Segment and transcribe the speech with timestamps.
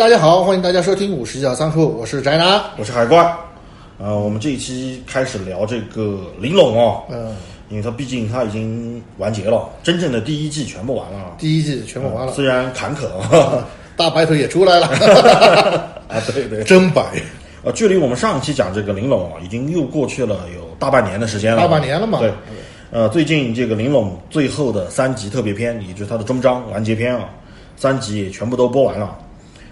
[0.00, 2.58] 哎，大家好，欢迎大家收听五十角仓库，我是宅男。
[2.78, 3.22] 我是海怪，
[3.98, 7.36] 呃，我们这一期开始聊这个玲珑哦，嗯，
[7.68, 13.62] 因为它毕竟它已经完结了，真正的第一季全部完了，第一季全部完了，虽然坎坷啊，
[13.94, 14.86] 大白腿也出来了，
[16.08, 17.04] 啊对对，真白，
[17.62, 22.20] 呃，距离我们上一期讲这个玲珑啊，已经又过去了有大半年的时间了，大半年了嘛。
[22.20, 22.32] 对，
[22.90, 27.28] 呃，最近这个玲珑最后的三集特别篇，也就是它的终章完结篇啊，
[27.76, 29.14] 三集也全部都播完了，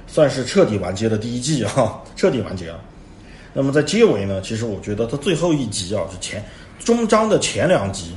[0.09, 2.81] 算是彻底完结的第一季啊， 彻底完结了。
[3.53, 6.45] 那么在结尾呢，其实我觉得它最后一集啊，就前
[6.85, 8.13] 终章的前两集，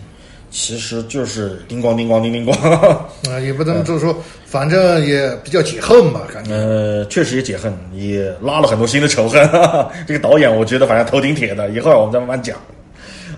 [0.49, 2.51] 其实就是叮咣叮咣叮叮咣，
[3.29, 4.15] 啊，也不能就是说，
[4.45, 6.53] 反正也比较解恨吧，感觉。
[6.53, 9.47] 呃，确实也解恨，也拉了很多新的仇恨。
[9.49, 12.57] 哈 哈这个导演我觉得反正头挺铁的，一会儿我们再慢慢讲。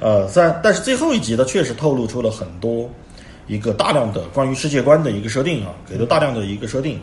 [0.02, 2.90] 呃，虽然但是最后一集呢，确实透露出了很多
[3.48, 7.00] 一个大量的关于世界观的一个设定啊，给了大量的一个设定，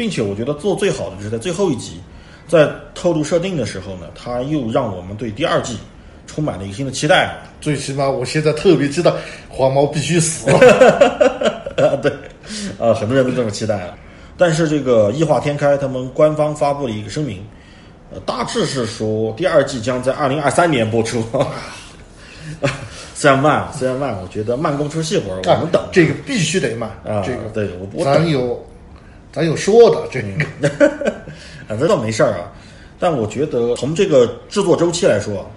[0.00, 2.00] 并且我觉得做最好的就是在最后一集，
[2.48, 5.76] 在透露设定的时候呢，他又让我们对第二季
[6.26, 7.36] 充满了一个新的期待啊。
[7.60, 9.12] 最起码我现在特别期待
[9.46, 10.50] 黄毛必须死。
[10.50, 10.58] 啊，
[12.00, 12.10] 对，
[12.78, 13.94] 呃，很多人都这么期待了。
[14.38, 17.44] 但是这个异化天开他们官方发布了一个声明，
[18.10, 21.22] 呃，大致是说第二季将在二零二三年播出。
[23.14, 25.82] 虽然慢，虽然慢，我觉得慢工出细活儿，我们等。
[25.92, 28.58] 这个必须得慢啊，这个对我我咱等有
[29.32, 30.68] 咱有说的这个。
[31.68, 32.52] 啊，这 倒没事儿啊。
[32.98, 35.50] 但我觉得从这个制作周期来说，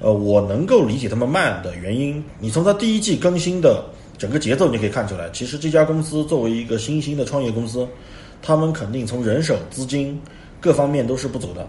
[0.00, 2.24] 呃，我能够理解他们慢的原因。
[2.38, 3.84] 你从他第一季更新的
[4.16, 7.86] 整个节奏，你可以看出来，其实这家公司作为一个新兴的创业公司，
[8.40, 10.18] 他们肯定从人手、资金
[10.58, 11.68] 各方面都是不足的。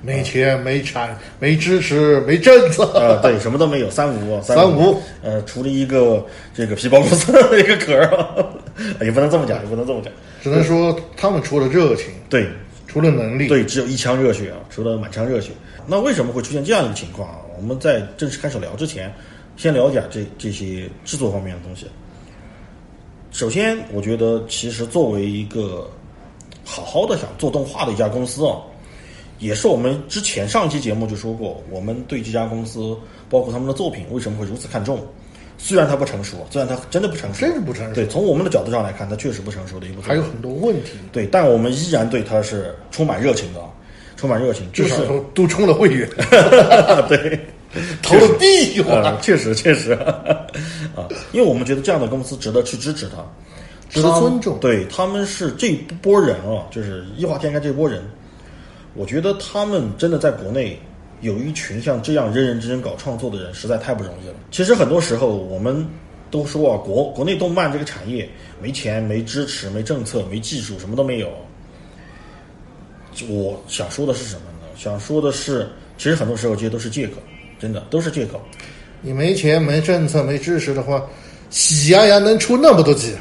[0.00, 5.00] 没钱、没产、没支持、没政策，呃，对，什么都没有，三无，三无。
[5.22, 6.24] 呃，除了一个
[6.54, 8.46] 这个皮包公司的一个壳儿，
[9.00, 10.12] 也不能这么讲，也不能这么讲。
[10.42, 12.48] 只能说他们除了热情，对，
[12.86, 15.52] 除了能力，对，只有一腔热血啊，除了满腔热血。
[15.86, 17.38] 那为什么会出现这样一个情况啊？
[17.56, 19.12] 我们在正式开始聊之前，
[19.56, 21.86] 先了解这这些制作方面的东西。
[23.30, 25.90] 首先，我觉得其实作为一个
[26.64, 28.58] 好好的想做动画的一家公司啊，
[29.38, 32.96] 也是我们之前上一期节目就说过，我们对这家公司
[33.28, 35.04] 包括他们的作品为什么会如此看重。
[35.66, 37.94] 虽然它不成熟，虽然它真的不成熟，真是不成熟。
[37.94, 40.08] 对，从我们的角度上来看，它确实不成熟的一部作品。
[40.10, 40.90] 还有很多问题。
[41.10, 43.60] 对，但我们依然对它是充满热情的，
[44.14, 46.06] 充满热情，就是都都充了会员，
[47.08, 47.40] 对，
[48.02, 48.84] 投了币
[49.22, 49.92] 确实 确实
[50.94, 53.24] 啊，因为我们觉得这样的公司值得去支持它，
[53.88, 54.58] 值得尊重。
[54.60, 58.02] 对，他们是这波人啊，就是异化天开这波人，
[58.92, 60.78] 我觉得他们真的在国内
[61.24, 64.34] 有一群像这样认认真真搞创作的人，实在太不容易了。
[64.50, 65.86] 其实很多时候我们
[66.30, 68.28] 都说啊，国国内动漫这个产业
[68.60, 71.32] 没钱、没支持、没政策、没技术，什么都没有。
[73.28, 74.66] 我想说的是什么呢？
[74.76, 77.14] 想说的是，其实很多时候这些都是借口，
[77.58, 78.40] 真的都是借口。
[79.00, 81.06] 你没钱、没政策、没支持的话，
[81.48, 83.14] 喜羊羊能出那么多集？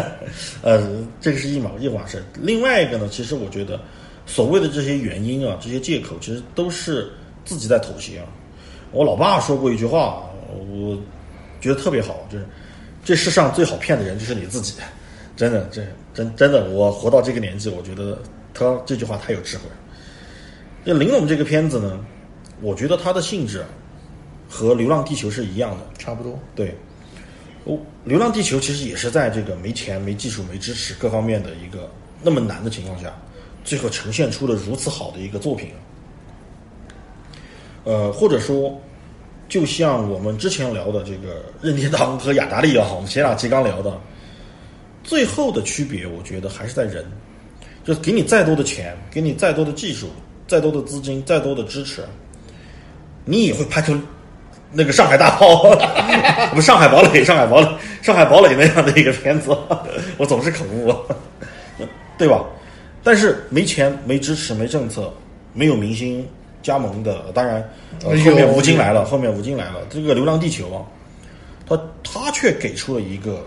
[0.62, 2.22] 呃，这个是一码一码事。
[2.40, 3.80] 另外一个呢，其实我觉得
[4.24, 7.10] 所谓的这些原因啊，这些借口，其实都是
[7.44, 8.26] 自己在妥协啊。
[8.92, 10.22] 我老爸说过一句话，
[10.70, 10.96] 我
[11.60, 12.46] 觉得特别好，就是
[13.04, 14.74] 这世上最好骗的人就是你自己。
[15.36, 15.82] 真的，这
[16.14, 18.16] 真真的，我活到这个年纪，我觉得
[18.54, 19.76] 他这句话太有智慧了。
[20.84, 21.98] 那《玲珑》这个片子呢，
[22.60, 23.66] 我觉得它的性质啊
[24.48, 25.84] 和《流浪地球》是一样的。
[25.98, 26.38] 差不多。
[26.54, 26.72] 对，
[27.64, 27.74] 哦，
[28.04, 31.90] 《流浪地球》其实也是在这个没钱、没技术、没支持各方面的一个
[32.22, 33.12] 那么难的情况下，
[33.64, 35.70] 最后呈现出了如此好的一个作品。
[37.84, 38.80] 呃，或者说，
[39.48, 43.92] 就像我们之前聊的这个任天堂和雅达利也好，我们前两期刚聊的，
[45.02, 47.04] 最后的区别，我觉得还是在人，
[47.84, 50.08] 就给你再多的钱，给你再多的技术、
[50.48, 52.02] 再多的资金、再多的支持，
[53.24, 53.94] 你也会拍出
[54.72, 55.76] 那个上海大炮，
[56.54, 57.68] 不是上海堡垒，上海堡垒，
[58.02, 59.56] 上海堡垒那样的一个片子，
[60.16, 60.94] 我总是口误，
[62.16, 62.42] 对吧？
[63.02, 65.12] 但是没钱、没支持、没政策、
[65.52, 66.26] 没有明星
[66.64, 67.62] 加盟的，当然、
[68.02, 70.82] 呃后面吴京来了，后面吴京来了，这个《流浪地球》啊，
[71.68, 73.46] 他他却给出了一个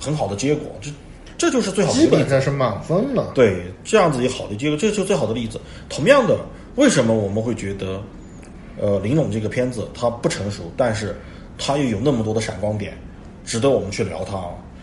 [0.00, 0.90] 很好的结果，这
[1.36, 3.32] 这就是最好的基本上是满分了。
[3.34, 5.60] 对，这样子一个好的结果，这就是最好的例子。
[5.88, 6.38] 同样的，
[6.76, 8.00] 为什么我们会觉得，
[8.80, 11.14] 呃，《林总》这个片子它不成熟，但是
[11.58, 12.96] 它又有那么多的闪光点，
[13.44, 14.38] 值得我们去聊它，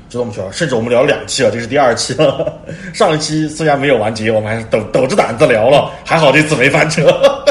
[0.09, 0.51] 值得我们去聊。
[0.51, 2.61] 甚至我们聊了两期了，这是第二期了。
[2.93, 7.42] 上一期虽然没有完结，我们还是抖抖着胆子聊了，还好这次没翻车，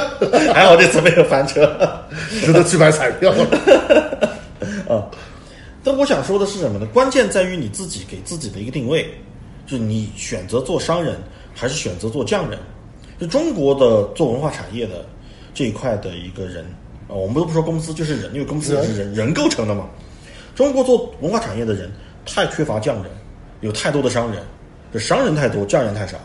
[0.54, 1.66] 还好这次没有翻车。
[2.44, 3.44] 值得去买彩票了。
[4.88, 5.08] 啊。
[5.84, 6.86] 但我想说的是什么呢？
[6.92, 9.10] 关键在于你自己给自己的一个定位，
[9.66, 11.16] 就是你选择做商人，
[11.54, 12.56] 还是选择做匠人。
[13.18, 15.04] 就中国的做文化产业的
[15.52, 16.64] 这一块的一个人
[17.08, 19.88] 啊，我们都不说公司，就是人，因为公司也是人人构成的嘛。
[20.54, 21.90] 中国做文化产业的人
[22.24, 23.10] 太缺乏匠人，
[23.60, 24.40] 有太多的商人，
[24.92, 26.16] 这商人太多，匠人太少。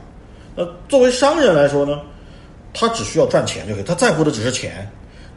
[0.56, 2.00] 那作为商人来说呢，
[2.78, 4.88] 他只需要赚钱就可以，他在乎的只是钱。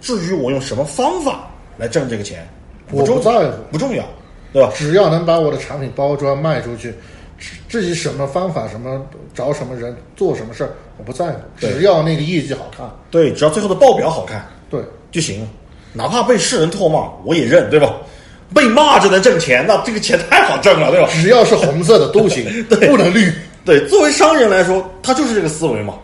[0.01, 2.47] 至于我用什么方法来挣这个钱，
[2.91, 4.05] 重我不在乎，不重要，
[4.53, 4.71] 对吧？
[4.75, 6.95] 只要能把我的产品包装卖出去，
[7.39, 9.01] 至至于什么方法、什么
[9.35, 15.47] 找什么人做什么事儿，我不在乎，只要那个业绩好看，对，只要最后的报表好看对，就行，
[15.93, 17.95] 哪怕被世人唾骂，我也认，对吧？
[18.55, 21.09] 被骂就能挣钱，那这个钱太好挣了，对吧？
[21.13, 23.33] 只要是红色的都行， 对不能绿。
[23.65, 25.95] 对，作为商人来说，他就是这个思维嘛。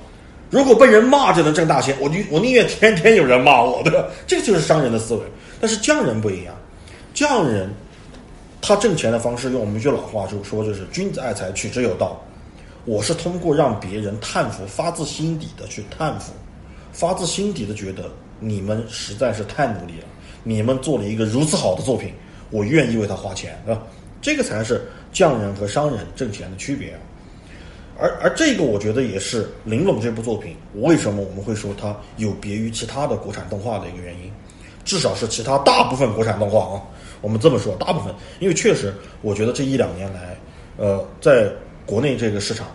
[0.50, 4.04] 如果被人骂就能挣大钱，我宁我宁愿天天有人骂我，对吧？
[4.26, 5.22] 这个就是商人的思维。
[5.60, 6.54] 但是匠人不一样，
[7.14, 7.68] 匠人
[8.60, 12.22] 他挣钱的方式，用我们一句老话就说，就是君子爱财，取之有道。
[12.84, 16.32] 我是通过让别人叹服，发自心底的去叹服，
[16.92, 18.04] 发自心底的觉得
[18.38, 20.06] 你们实在是太努力了，
[20.44, 22.12] 你们做了一个如此好的作品，
[22.50, 23.82] 我愿意为他花钱，对吧？
[24.22, 26.98] 这个才是匠人和商人挣钱的区别啊。
[27.98, 34.30] 而而这个我觉得也是《玲珑》这部作品，为什么我们会说它有别于其他的国产动画的一个原因，
[34.84, 36.82] 至少是其他大部分国产动画啊，
[37.20, 40.36] 我们这么说，大部分，因为确实我觉得这一两年来，
[40.76, 41.50] 呃，在
[41.86, 42.66] 国内这个市场，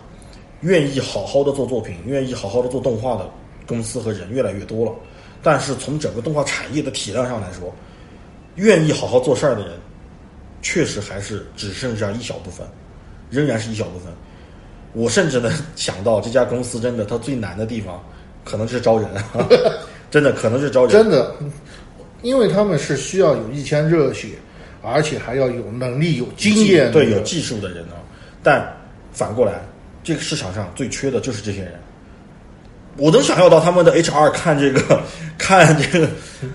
[0.62, 3.30] 愿意好好的做作品，愿意好好的做动画的
[3.66, 4.92] 公司和人越来越多了，
[5.42, 7.72] 但是从整个动画产业的体量上来说，
[8.56, 9.74] 愿意好好做事儿的人，
[10.62, 12.66] 确实还是只剩下一小部分，
[13.30, 14.12] 仍然是一小部分。
[14.92, 18.02] 我甚至能想到这家公司真的，它最难的地方
[18.44, 19.08] 可能是招人，
[20.10, 20.90] 真的可能是招人。
[20.90, 21.34] 真的，
[22.22, 24.28] 因为他们是需要有一腔热血，
[24.82, 27.96] 而且还要有能力、有经验，对有技术的人啊。
[28.42, 28.70] 但
[29.12, 29.62] 反过来，
[30.04, 31.72] 这个市场上最缺的就是这些人。
[32.98, 35.00] 我能想象到他们的 HR 看这个
[35.38, 36.06] 看这个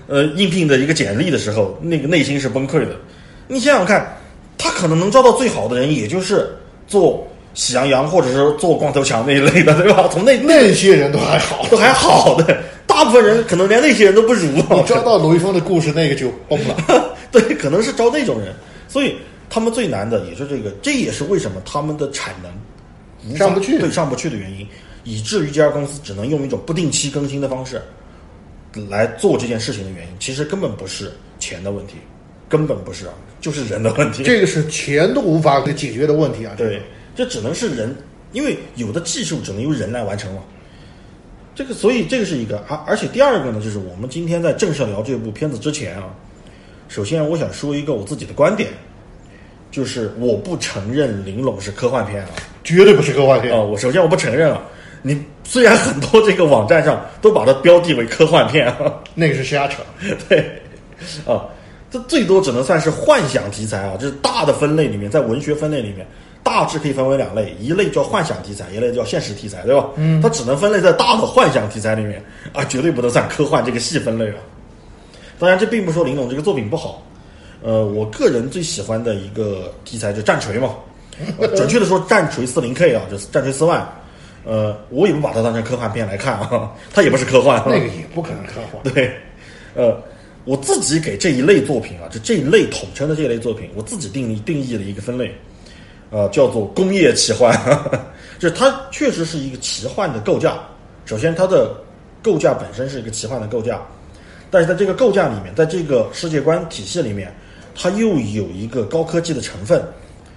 [0.06, 2.94] 呃应聘的一个简历的时候，那个内心是崩溃的。
[3.48, 4.16] 你想想看，
[4.56, 6.48] 他可能能招到最好的人，也就是
[6.86, 10.08] 做喜羊羊或者是做光头强那一类的，对吧？
[10.12, 14.46] 从那那些人都还好，都还好的，大部分人可能连那些人都不如。
[14.46, 17.16] 你抓到卢一峰的故事，那个就崩了。
[17.32, 18.54] 对，可能是招那种人，
[18.88, 19.16] 所以
[19.50, 24.66] 他们最难的也是这个，这也是为什么他们的产能上不去对上不去的原因，
[25.04, 27.82] 以至于这家公司只能用一种不定期更新的方式
[28.88, 31.94] 来做这件事情的原因，其实根本不是钱的问题，
[32.48, 34.22] 根本不是啊，就是人的问题。
[34.22, 36.54] 这个是钱都无法给解决的问题啊！
[36.56, 36.82] 这个对，
[37.18, 37.92] 这只能是人，
[38.30, 40.42] 因为有的技术只能由人来完成了。
[41.52, 46.14] 这个，所以这个是一个，而而且第二个呢，就是我们今天在正式聊这部片子之前啊，
[46.86, 48.70] 首先我想说一个我自己的观点，
[49.72, 52.28] 就是我不承认《玲珑》是科幻片啊。
[52.62, 53.60] 绝对不是科幻片啊、。
[53.60, 54.62] 我首先我不承认啊。
[55.02, 59.82] 你虽然很多这个网站上都把它标记为科幻片啊， 那个是瞎扯。
[60.28, 60.38] 对，
[61.26, 61.48] 啊，
[61.90, 66.06] 这最多只能算是幻想题材啊，就是大的分类里面，在文学分类里面，
[66.48, 69.90] 大致可以分为两类，一类叫幻想题材，一类叫现实题材，对吧？
[69.96, 72.24] 嗯，它只能分类在大的幻想题材里面
[72.54, 74.36] 啊，绝对不能算科幻这个细分类了。
[75.38, 77.02] 当然，这并不说林总这个作品不好，
[77.62, 80.76] 呃，我个人最喜欢的一个题材就战锤嘛，
[81.38, 83.86] 呃准确的说，战锤四零 K 啊，就是战锤四万。
[84.44, 88.94] 呃，我也不把它当成科幻片来看啊， 它也不是科幻，那个也不可能科幻。
[88.94, 89.12] 对，
[89.74, 89.94] 呃，
[90.44, 95.36] 我自己给这一类作品啊，就这一类统称的这一类作品，我自己定义定义了一个分类，
[96.10, 97.52] 呃，叫做工业奇幻，
[98.38, 100.58] 就是它确实是一个奇幻的构架。
[101.04, 101.74] 首先，它的
[102.22, 103.80] 构架本身是一个奇幻的构架，
[104.50, 107.34] 但是在这个构架里面，在这个世界观体系里面，
[107.74, 109.82] 它又有一个高科技的成分。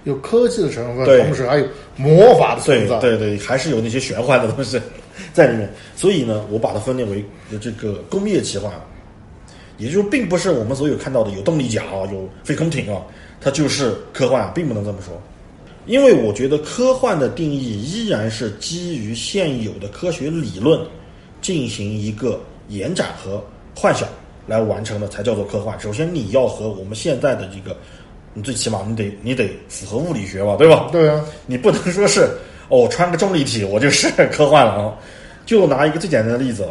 [0.04, 2.98] 有科技的成分，对同时还有魔法的对存在。
[2.98, 4.80] 对对，还是有那些玄幻的东西
[5.32, 5.72] 在里面。
[5.94, 7.24] 所以呢，我把它分类为
[7.60, 8.72] 这个工业奇幻，
[9.78, 13.00] 也就是并不是我们所有看到的有动力甲啊，有飞空艇啊，
[13.40, 15.14] 它就是科幻，并不能这么说。
[15.86, 20.80] 因为我觉得科幻的定义依然是基于现有的科学理论
[21.40, 23.42] 进行一个延展和
[23.74, 24.08] 幻想
[24.46, 25.78] 来完成的，才叫做科幻。
[25.80, 27.76] 首先，你要和我们现在的这个，
[28.32, 30.88] 你最起码你得你得符合物理学吧，对吧？
[30.92, 32.30] 对啊，你不能说是
[32.68, 34.94] 哦，穿个重力体我就是科幻了啊。
[35.44, 36.70] 就拿一个最简单的例子啊，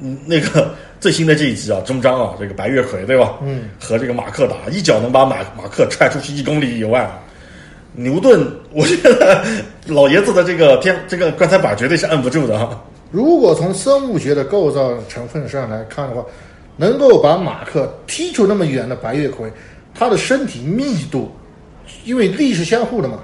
[0.00, 3.34] 嗯，那个最新的这一集啊，终章啊，这个白月葵对吧？
[3.42, 7.10] 嗯，和这个马克打，一脚能把马马克踹出去一公里以外。
[7.98, 9.42] 牛顿，我觉得
[9.86, 12.78] 老爷子的这个天这个棺材板绝对是摁不住的啊。
[13.10, 16.22] 如果从生物学的构造成分上来看的话，
[16.76, 19.50] 能够把马克踢出那么远的白月葵，
[19.94, 21.34] 它的身体密度，
[22.04, 23.20] 因为力是相互的嘛，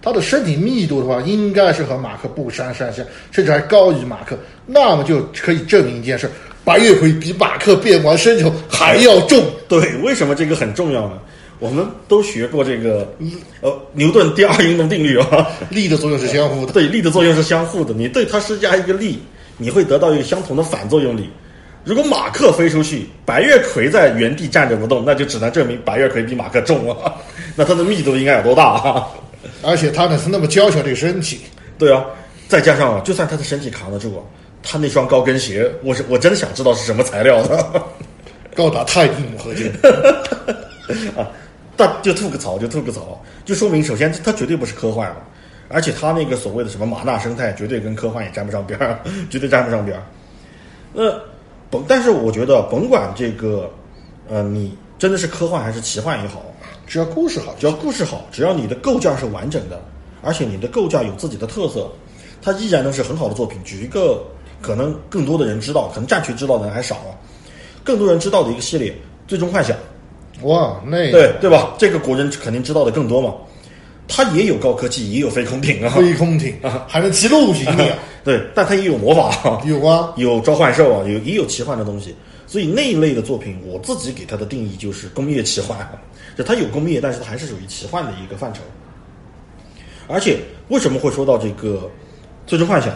[0.00, 4.34] 它的身体密度的话，应该是和马克不相上下，甚至还高于马克。
[4.64, 6.30] 那么就可以证明一件事：
[6.66, 9.40] 白月葵比马克变完身球还要重。
[9.68, 11.12] 对，为什么这个很重要呢？
[11.60, 13.08] 我们都学过这个
[13.60, 16.72] 呃牛顿第二运动定律啊，力的作用是相互的。
[16.72, 17.94] 对，力的作用是相互的。
[17.94, 19.20] 你对它施加一个力，
[19.58, 21.30] 你会得到一个相同的反作用力。
[21.84, 27.14] 如果马克飞出去，白月葵在原地站着不动，那就只能证明白月葵比马克重啊。
[27.54, 29.06] 那它的密度应该有多大啊？
[29.62, 31.42] 而且它呢是那么娇小的身体。
[31.78, 32.04] 对啊，
[32.48, 34.20] 再加上啊，就算他的身体扛得住啊，
[34.62, 37.84] 他那双高跟鞋，我是我真的想知道是什么材料的，
[38.54, 39.70] 高达钛锭合金
[41.16, 41.26] 啊。
[41.76, 45.16] 但就吐个槽，就吐个槽，就说明首先它绝对不是科幻了，
[45.68, 48.98] 而且它那个所谓的什么马纳生态，绝对跟科幻也沾不上边儿，
[49.28, 50.02] 绝对沾不上边儿。
[50.94, 51.10] 那
[51.70, 53.70] 甭，但是我觉得甭管这个，
[54.26, 56.42] 呃，你真的是科幻还是奇幻也好，
[56.86, 59.78] 只要故事好，只要故事好，只要你的构架是完整的，
[60.22, 61.92] 而且你的构架有自己的特色，
[62.40, 63.62] 它依然能是很好的作品。
[63.64, 64.24] 举一个
[64.60, 67.10] 可能更多的人知道，可能战区知道的人还少啊，
[67.84, 68.90] 更多人知道的一个系列
[69.26, 69.76] 《最终幻想》。
[70.42, 71.74] 哇，那对对吧？
[71.78, 73.34] 这个国人肯定知道的更多嘛。
[74.08, 77.98] 它也有高科技，也有飞空艇啊，飞空艇啊还能骑陆行的。
[78.22, 82.14] 对，但它也有魔法，有啊，有召唤兽啊，有也有奇幻的东西。
[82.46, 85.76] 所以那一类的作品，我自己给它的定义就是工业奇幻，
[86.36, 88.60] 就它有工业，但是它还是属于奇幻的一个范畴。
[90.06, 91.78] 而且为什么会说到这个
[92.46, 92.90] 《最终幻想》？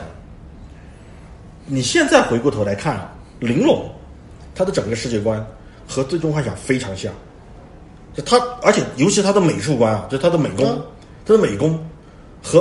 [1.73, 3.89] 你现在回过头来看啊，玲珑
[4.57, 5.45] 它的整个世界观
[5.87, 7.13] 和《最终幻想》非常像。
[8.13, 10.67] 就它，而且尤其它的美术观啊，就它的美工，
[11.25, 11.79] 它的美工
[12.43, 12.61] 和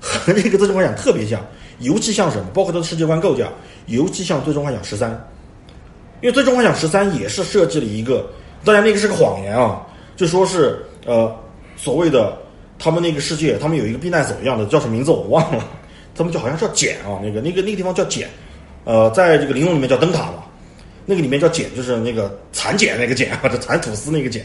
[0.00, 1.44] 和那个《最终幻想》特别像，
[1.80, 2.44] 尤其像什么？
[2.54, 3.48] 包括它的世界观构架，
[3.86, 5.10] 尤其像《最终幻想十三》，
[6.22, 8.24] 因为《最终幻想十三》也是设计了一个，
[8.64, 9.84] 当然那个是个谎言啊，
[10.14, 11.34] 就说是呃
[11.76, 12.38] 所谓的
[12.78, 15.66] 他们那个世界，他们有一个避难所一样的，叫什么名字我忘了，
[16.14, 18.28] 他们就好像叫茧啊，那个那个那个地方叫茧，
[18.84, 20.44] 呃，在这个玲珑里面叫灯塔嘛，
[21.06, 24.44] 那个里面叫茧，就是那个蚕茧那个茧啊， 就蚕吐丝那个茧。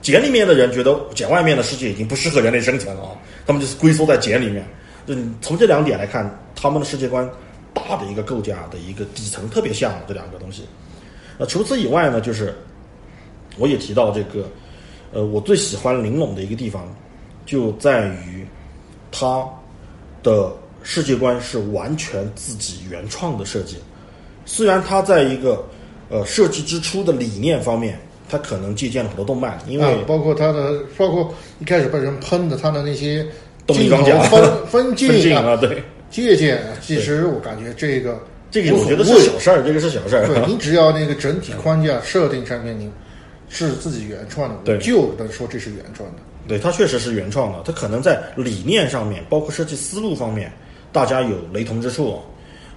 [0.00, 3.10] 茧里面的人觉得茧外面的世界已经不适合人类生存了啊，
[3.46, 4.64] 他们就是龟缩在茧里面。
[5.06, 7.28] 嗯，从这两点来看，他们的世界观
[7.72, 10.64] 大的一个构架的一个底层特别像这两个东西。
[11.38, 12.54] 那除此以外呢，就是
[13.56, 14.48] 我也提到这个，
[15.12, 16.86] 呃，我最喜欢玲珑的一个地方，
[17.44, 18.46] 就在于
[19.10, 19.42] 它
[20.22, 20.52] 的
[20.84, 23.78] 世界观是完全自己原创的设计。
[24.46, 25.64] 虽然它在一个
[26.08, 27.98] 呃设计之初的理念方面。
[28.26, 33.24] 它可能借鉴了很多动漫，因为包括它的，包括一开始被人喷的它的那些
[33.66, 36.58] 动力装甲分 分镜啊，对，借鉴。
[36.80, 38.18] 其实我感觉这个
[38.50, 40.26] 这个我觉得是小事儿，这个是小事儿。
[40.26, 42.90] 对 你只要那个整体框架设定上面你
[43.50, 46.16] 是自己原创的，对，就能说这是原创的。
[46.48, 47.62] 对，它确实是原创的。
[47.64, 50.50] 它可能在理念上面，包括设计思路方面，
[50.94, 52.22] 大家有雷同之处，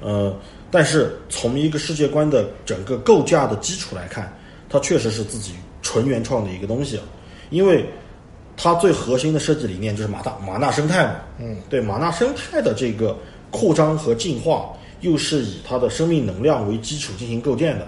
[0.01, 0.35] 呃，
[0.71, 4.33] 但是从一个世界观的整个构架的基础来看。
[4.69, 6.99] 它确实是自己纯原创的一个东西，
[7.51, 7.85] 因为
[8.57, 11.15] 它最核心的设计理念就是马大马纳生态嘛。
[11.39, 13.15] 嗯，对，马纳生态的这个
[13.49, 17.87] 扩张和进化，又是以它的生命能量为基础进行构建的。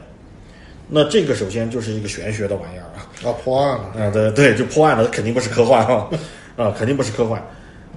[0.88, 3.04] 那这个首先就是一个玄学的玩意儿啊。
[3.26, 4.02] 啊，破案了。
[4.02, 6.08] 啊，对对，就破案了，肯定不是科幻啊，
[6.56, 7.46] 啊，肯定不是科幻。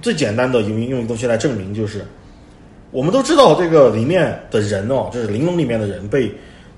[0.01, 2.05] 最简单的用用一个东西来证明，就是
[2.93, 6.33] 我们都知道这个里面的人哦，就是玲珑里面的人被。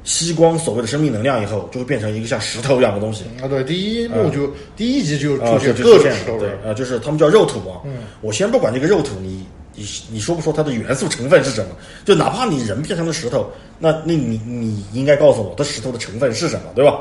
[0.08, 3.48] 吸光所谓的生命能量以后，就会变成一个像石头一样的东西啊！
[3.48, 7.82] 对，第一幕就第一集就出现各种石头对啊，就是他们叫肉土啊。
[7.86, 9.44] 嗯，我先不管这个肉土，你
[9.74, 11.72] 你你说不说它的元素成分是什么？
[12.06, 17.00] 就哪怕你人变成了石头，那那你你应该告诉我，它石头的成分是什么，对吧？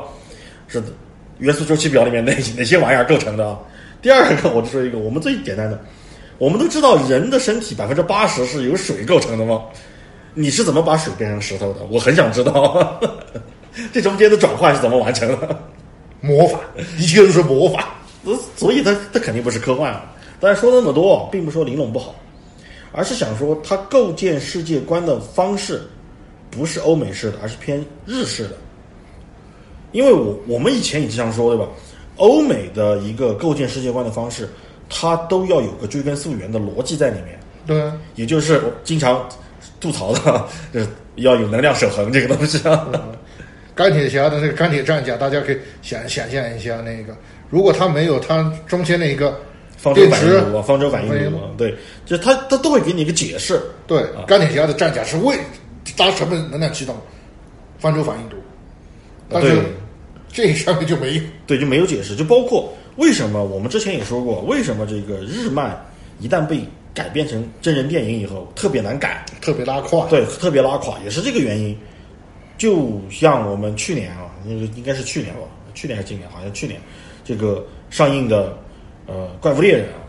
[0.67, 0.87] 是的，
[1.37, 3.59] 元素周期表里面哪哪些玩意儿构成的啊？
[4.01, 5.79] 第二个，我就说一个我们最简单的，
[6.37, 9.63] 我们都知道人的身体百分之八十是由水构成的吗？
[10.33, 11.79] 你是怎么把水变成石头的？
[11.89, 12.99] 我很想知道，
[13.93, 15.63] 这中间的转换是怎么完成的？
[16.19, 16.59] 魔法，
[16.97, 17.95] 一切都是魔法。
[18.57, 20.11] 所以，他他肯定不是科幻啊。
[20.39, 22.15] 但是说那么多，并不说玲珑不好，
[22.91, 25.87] 而是想说他构建世界观的方式
[26.51, 28.57] 不是欧美式的，而是偏日式的。
[29.93, 31.71] 因为我我们以前也经常说，对吧？
[32.17, 34.49] 欧美的一个构建世界观的方式，
[34.89, 37.39] 它都要有个追根溯源的逻辑在里面。
[37.65, 39.27] 对，也就是我经常。
[39.79, 42.59] 吐槽的， 就是要有能量守恒这个东西。
[43.75, 47.15] 钢铁侠的那个钢铁战甲，大家可以想想象一下，那个
[47.49, 49.37] 如果他没有他中间那一个
[49.77, 51.75] 方舟反应炉，方舟反应炉，对，
[52.05, 53.61] 就它它都会给你一个解释。
[53.85, 55.37] 对，钢铁侠的战甲是为
[55.97, 56.95] 搭什么能量驱动？
[57.77, 58.37] 方舟反应炉。
[59.29, 59.61] 但是
[60.31, 62.15] 这上面就没有，对，就没有解释。
[62.15, 65.77] 就包括为什么我们之前也说过，为什么这个日漫
[66.19, 66.61] 一旦被
[66.93, 70.07] 改编成真人电影以后，特别难改，特别拉胯。
[70.07, 71.77] 对，特别拉胯，也是这个原因。
[72.57, 75.41] 就像我们去年啊，那个应该是去年吧，
[75.73, 76.29] 去年还是今年？
[76.29, 76.79] 好像去年
[77.25, 78.57] 这个上映的
[79.07, 79.99] 呃《怪物猎人》啊，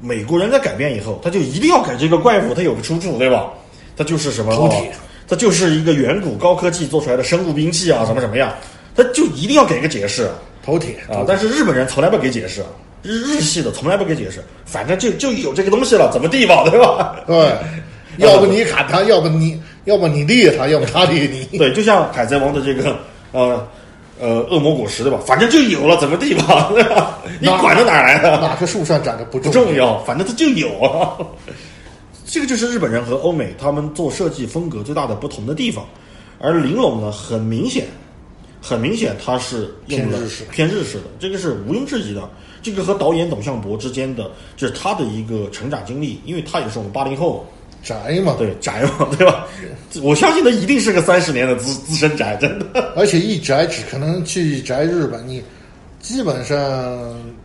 [0.00, 3.52] 美国人在改编以后，他就一定要给这个怪物它有个出处，对吧？
[3.96, 4.54] 它就是什么？
[4.56, 4.92] 头铁
[5.28, 8.52] 它就是一个远古高科技做出来的生物兵器啊，什么什么样，
[8.94, 10.30] 他就一定要给个解释
[10.64, 11.24] 头铁啊。
[11.26, 12.64] 但是日本人从来不给解释，
[13.02, 17.16] 日日系的从来不给解释，反正就就有这个东西了，怎么地吧，对吧？
[17.26, 17.52] 对，
[18.18, 21.44] 要不你砍他，要不你要不你立他，要不他立你。
[21.58, 22.96] 对，就像海贼王的这个
[23.32, 23.66] 呃
[24.18, 25.18] 呃恶魔果实，对吧？
[25.26, 27.18] 反正就有了，怎么地吧， 对吧？
[27.40, 28.40] 你管它哪来的？
[28.40, 31.16] 哪棵树上长的不不重要，反正它就有啊。
[32.26, 35.84] 这个就是日本人和欧美他们做设计风格最大的不同的地方，
[36.40, 37.84] 而玲珑呢，很明显，
[38.66, 42.26] 很明显它是偏日式偏日式的，这个是毋庸置疑的。
[42.62, 47.44] 这个和导演董向博之间的，就是他的一个成长经历，因为他也是我们八零后，
[47.82, 49.46] 宅嘛，对宅嘛，对吧？
[50.02, 52.94] 我相信他一定是个三十年的资 资深宅，真的。
[52.96, 55.42] 而且一宅只可能去宅日本，你
[56.00, 56.56] 基本上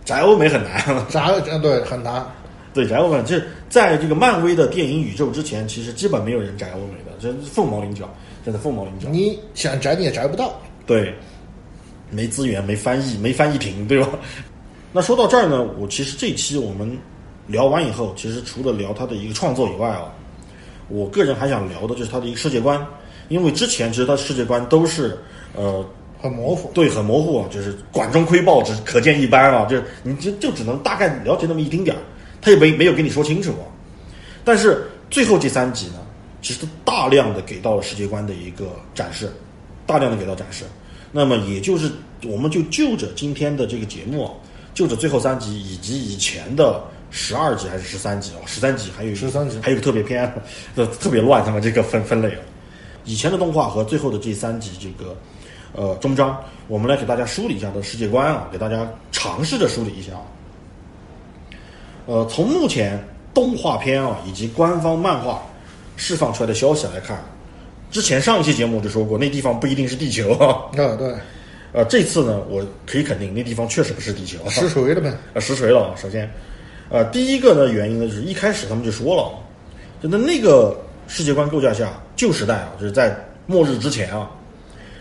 [0.05, 2.25] 宅欧美很难， 宅呃对很难。
[2.73, 8.09] 对宅欧美，就是在这个漫威的电影宇宙之前，其实基本没有人宅欧美的，真是凤毛麟角，
[8.45, 9.09] 真的凤毛麟角。
[9.09, 10.57] 你想宅你也宅不到。
[10.89, 11.13] 对，
[12.09, 14.09] 没资源，没翻译，没翻译亭，对吧？
[14.91, 16.97] 那说到这儿呢，我其实这期我们
[17.45, 20.11] 聊完以后，其实除了聊他的一个创作以外啊，
[20.87, 22.83] 我个人还想聊的就是他的一个世界观，
[23.27, 25.15] 因为之前其实他世界观都是
[25.55, 25.87] 呃
[26.19, 32.01] 很模糊，对，很模糊啊，就是管中窥豹，只可见一斑啊，就是你就就只能大概了解那么一丁点儿，
[32.41, 33.69] 他也没没有跟你说清楚啊。
[34.43, 35.99] 但是最后这三集呢，
[36.41, 39.31] 其实大量的给到了世界观的一个展示，
[39.89, 40.63] 大量的给到展示。
[41.11, 41.91] 那么也就是
[42.23, 44.31] 我们就就着今天的这个节目啊，
[44.75, 50.31] 就着最后三集以及以前的十二集还是十三集啊，十三集还有一个13集还有一个特别篇，
[50.75, 52.41] 呃，特别乱，他们这个分分类啊。
[53.05, 55.17] 以前的动画和最后的这三集这个
[55.73, 60.21] 呃终章，我们来给大家梳理一下的世界观啊，给大家尝试着梳理一下啊。
[62.05, 65.41] 呃，从目前动画片啊以及官方漫画
[65.97, 67.19] 释放出来的消息来看，
[67.91, 70.69] 之前上一期节目我就说过，那地方不一定是地球啊。
[70.77, 71.13] 啊对，
[71.73, 75.11] 呃，这次呢，我可以肯定那地方确实不是地球，实锤了呗。
[75.33, 75.95] 呃，实锤了啊。
[75.95, 76.29] 首先，
[76.89, 79.31] 呃，第一个呢原因呢，就是一开始他们就说了，
[80.01, 83.15] 就在那个世界观构架下，旧时代啊，就是在
[83.47, 84.29] 末日之前啊，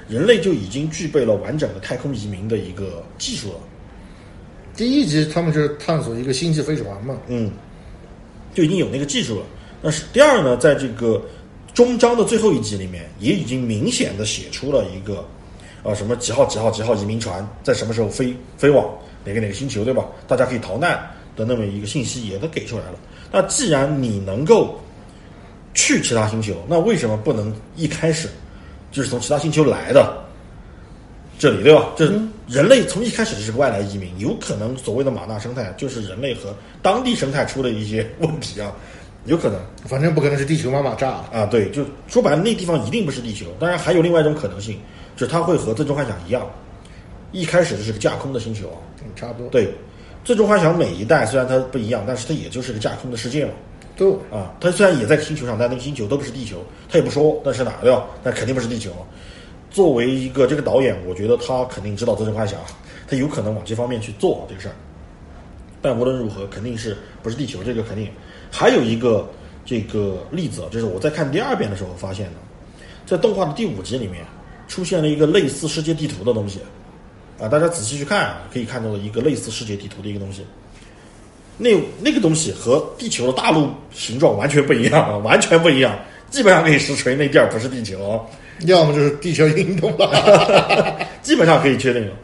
[0.09, 3.59] 人类就已经具备了完整的太空移民的一个技术了。
[4.75, 7.51] 第一集他们就是探索一个星际飞船嘛，嗯，
[8.55, 9.45] 就已经有那个技术了。
[9.83, 11.23] 那是第二呢，在这个
[11.79, 15.25] 终章的最后一集里面，也已经明显的写出了一个，
[15.85, 18.85] 呃，什么几号几号几号移民船在什么时候飞飞往
[19.25, 20.05] 哪个哪个星球，对吧？
[20.27, 21.01] 大家可以逃难
[21.37, 22.99] 的那么一个信息也都给出来了。
[23.31, 24.77] 那既然你能够
[25.73, 28.29] 去其他星球，那为什么不能一开始
[28.91, 30.25] 就是从其他星球来的？
[31.39, 31.91] 这里对吧？
[31.97, 38.75] 就是人类从一开始就是个外来移民，有可能所谓的马纳生态就是人类和当地生态出的一些问题啊，
[39.29, 41.29] 有可能反正不可能是地球妈妈炸了。
[41.33, 43.47] 啊，对，就说白了，那地方一定不是地球。
[43.61, 44.81] 当然，还有另外一种可能性，
[45.15, 46.51] 就是它会和最终幻想一样，
[47.31, 48.79] 一开始就是个架空的星球啊。
[49.05, 49.49] 嗯，差不多。
[49.51, 49.73] 对，
[50.25, 53.53] 最终幻想每一代虽然它不一样，但是它也就是个架空的世界嘛。
[53.97, 58.07] 都啊，它虽然也在星球上，但那个星球都不是地球，它也不说那是哪儿对吧？
[58.23, 58.91] 那肯定不是地球。
[59.71, 62.59] 作为一个这个导演，我觉得他肯定知道《最终幻想》，
[63.07, 64.75] 他有可能往这方面去做这个事儿。
[65.83, 68.09] 但无论如何，肯定是不是地球，这个肯定。
[68.51, 69.29] 还有一个
[69.65, 72.33] 这个例子，就是我在看第二遍的时候发现的，
[73.07, 74.25] 在动画的第五集里面
[74.67, 76.61] 出现了一个类似世界地图的东西
[77.41, 80.43] 啊，大家仔细去看啊，可以看到一个类似世界地图的一个东西。
[81.57, 85.99] 那那个东西和地球的大陆形状完全不一样啊， 完全不一样，
[86.31, 88.21] 基本上可以实锤那地儿不是地球啊。
[88.67, 91.07] 要么就是地球运动了。
[91.23, 92.15] 基本上可以确定了。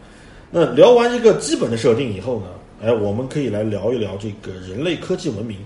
[0.51, 2.47] 那聊完一个基本的设定以后呢，
[2.83, 5.59] 哎，我们可以来聊一聊这个人类科技文明。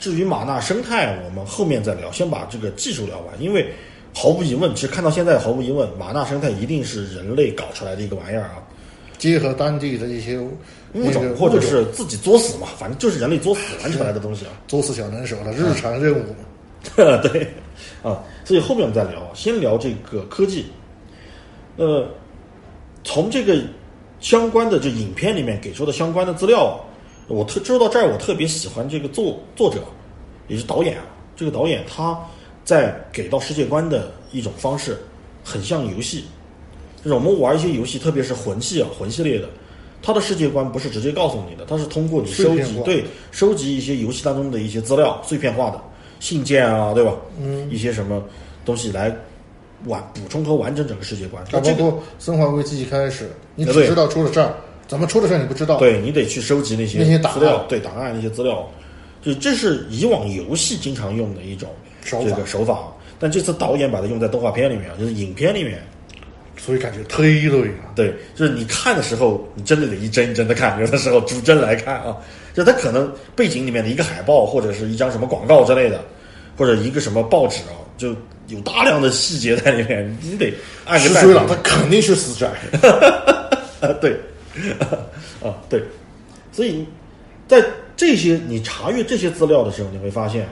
[0.00, 3.40] 至于马纳生态，我们后面再聊，先把这个技术聊完。
[3.40, 3.70] 因为
[4.14, 8.58] 毫无疑问，其实看到现在，毫无疑问，马纳生态一定是人类搞出来的一个玩意儿啊，
[9.18, 10.56] 结合当地的一些物
[10.92, 14.52] 那个种或者是自己作死嘛，反正就是人类作死玩出来的东西啊。
[14.66, 16.24] 作死小能手的日常任务。
[16.96, 17.46] 对，
[18.02, 20.64] 啊，所以后面我们再聊，先聊这个科技。
[21.76, 22.08] 呃，
[23.04, 23.62] 从这个
[24.18, 26.80] 相关的这影片里面给出的相关的资料啊，
[27.30, 29.80] 我特说到这儿，我特别喜欢这个作作者，
[30.48, 31.04] 也是导演啊。
[31.36, 32.18] 这个导演他
[32.64, 34.98] 在给到世界观的一种方式，
[35.44, 36.24] 很像游戏。
[37.02, 39.48] 就是我们玩一些游戏，特别是魂系啊、魂系列的，
[40.02, 45.80] 它的世界观不是直接告诉你的，它是通过你收集对收集一些游戏当中的一些资料，碎片化的
[46.18, 47.14] 信件啊，对吧？
[47.40, 48.22] 嗯，一些什么
[48.66, 49.16] 东西来
[49.86, 51.42] 完补充和完整整个世界观。
[51.50, 54.54] 包括《生化危机》一开始，你只对知道出了事儿，
[54.90, 55.78] 怎么出的事儿你不知道。
[55.78, 58.68] 对你得去收集那些那些档案资料，对档案那些资料，
[59.22, 61.70] 就这是以往游戏经常用的一种
[62.04, 65.80] 手法这个手法，但这次导演把它用在动画片里面，就是影片里面。
[66.58, 67.74] 所以感觉忒累了。
[67.94, 72.14] 对，就是你看的时候，你真的得一帧一帧的看，有的时候逐帧来看啊。
[72.52, 76.04] 就它可能背景里面的一个海报，或者是一张什么广告之类的，
[76.58, 78.14] 或者一个什么报纸啊，就
[78.48, 80.52] 有大量的细节在里面，你得
[80.84, 82.50] 按个赞石水朗他肯定是死宅，
[83.80, 84.20] 啊，对，
[85.42, 85.82] 啊对，
[86.52, 86.86] 所以
[87.48, 87.64] 在
[87.96, 90.48] 这些你查阅这些资料的时候，你会发现，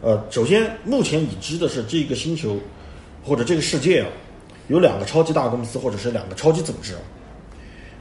[0.00, 2.58] 呃，首先目前已知的是这个星球
[3.24, 4.08] 或者这个世界啊，
[4.68, 6.94] 有两个超级大公司或者是两个超级组织，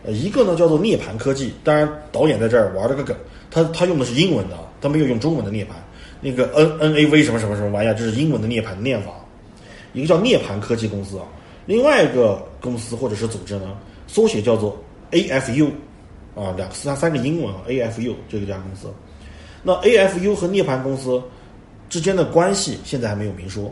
[0.06, 3.16] 呃，一个呢叫做涅槃科技，当然导演在这儿玩了个梗，
[3.50, 5.70] 他他用的是英文的，他没有用中文的涅槃，
[6.22, 9.12] 那个 N N A V 什么什么什么玩意儿，这是英文的涅槃念法。
[9.94, 11.26] 一个叫涅槃科技公司啊，
[11.68, 14.83] 另外一个公司或者是组织呢，缩写叫做
[15.14, 15.68] AFU，
[16.36, 18.94] 啊，两三三个英文啊，AFU 这一家公司。
[19.62, 21.22] 那 AFU 和涅槃公司
[21.88, 23.72] 之间的关系现在还没有明说，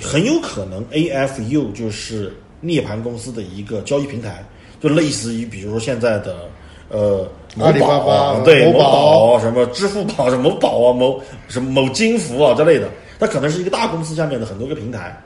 [0.00, 4.44] 很有可能 AFU 就是涅槃公司的一个交易平台，
[4.80, 6.48] 就类似于比如说现在的
[6.88, 12.88] 呃某阿里巴宝啊巴对某宝什么支付宝什么某宝啊某什么某金服啊之类的，
[13.20, 15.22] 它可能是一个大公司下面的很多个平台。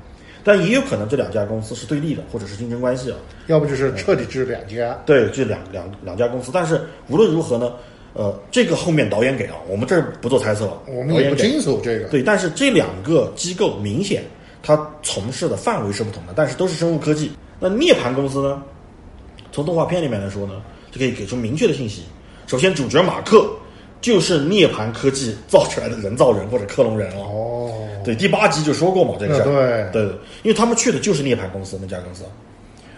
[0.46, 3.18] 但也有可能这两家公司是对立的，或者是竞争关系啊。
[3.48, 4.96] 要不就是彻底是两家。
[5.04, 7.72] 对，这两两两家公司，但是无论如何呢，
[8.12, 12.06] 呃，这个后面导演给啊，我们这儿不做猜测，我们也不清楚这个。
[12.11, 14.22] 对，但是这两个机构明显
[14.62, 17.32] 它从事的范围是不同的，但是都是生物科技。
[17.59, 18.62] 那涅槃公司呢，
[19.50, 22.02] 从动画片里面来说呢，就可以给出明确的信息。
[22.46, 23.50] 首先，主角马克
[24.00, 27.22] 就是涅槃科技造出来的人造人或者克隆人了。
[27.22, 29.45] 哦，对，第八集就说过嘛，这个事儿。
[29.45, 29.55] 对
[29.92, 30.12] 对对，
[30.45, 32.25] 因为他们去的就是涅槃公司那家公司，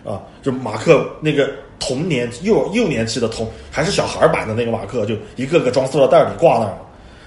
[0.04, 6.78] 啊，就马克那个童年幼幼年期的童还是小孩版的那个马克，就一个个装塑料袋里挂那儿了。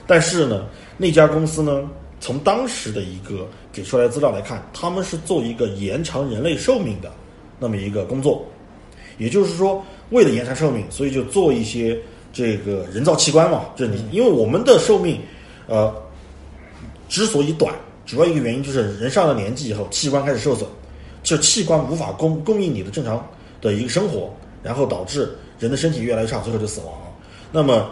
[0.05, 0.65] 但是呢，
[0.95, 1.89] 那家公司呢，
[2.19, 7.11] 从当时的一个给出来的资料来看，他们是做一个延长人类寿命的
[7.59, 8.45] 那么一个工作，
[9.17, 11.97] 也就是说，为了延长寿命，所以就做一些
[12.33, 15.19] 这个人造器官嘛，就是你，因为我们的寿命，
[15.67, 15.93] 呃，
[17.11, 20.65] 之所以短，主要一个原因就是人上了年纪以后，器官开始受损，
[21.21, 23.21] 这器官无法供供应你的正常
[23.59, 27.07] 的一个生活，然后导致人的身体越来越差，最后就死亡了。
[27.51, 27.91] 那么，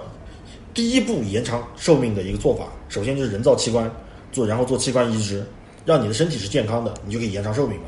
[0.74, 3.92] 第一步延长寿命的一个做法，首先就是人造器官
[4.32, 5.46] 做，然后做器官移植，
[5.86, 7.88] 让你的身体是健康的，你就可以延长寿命嘛。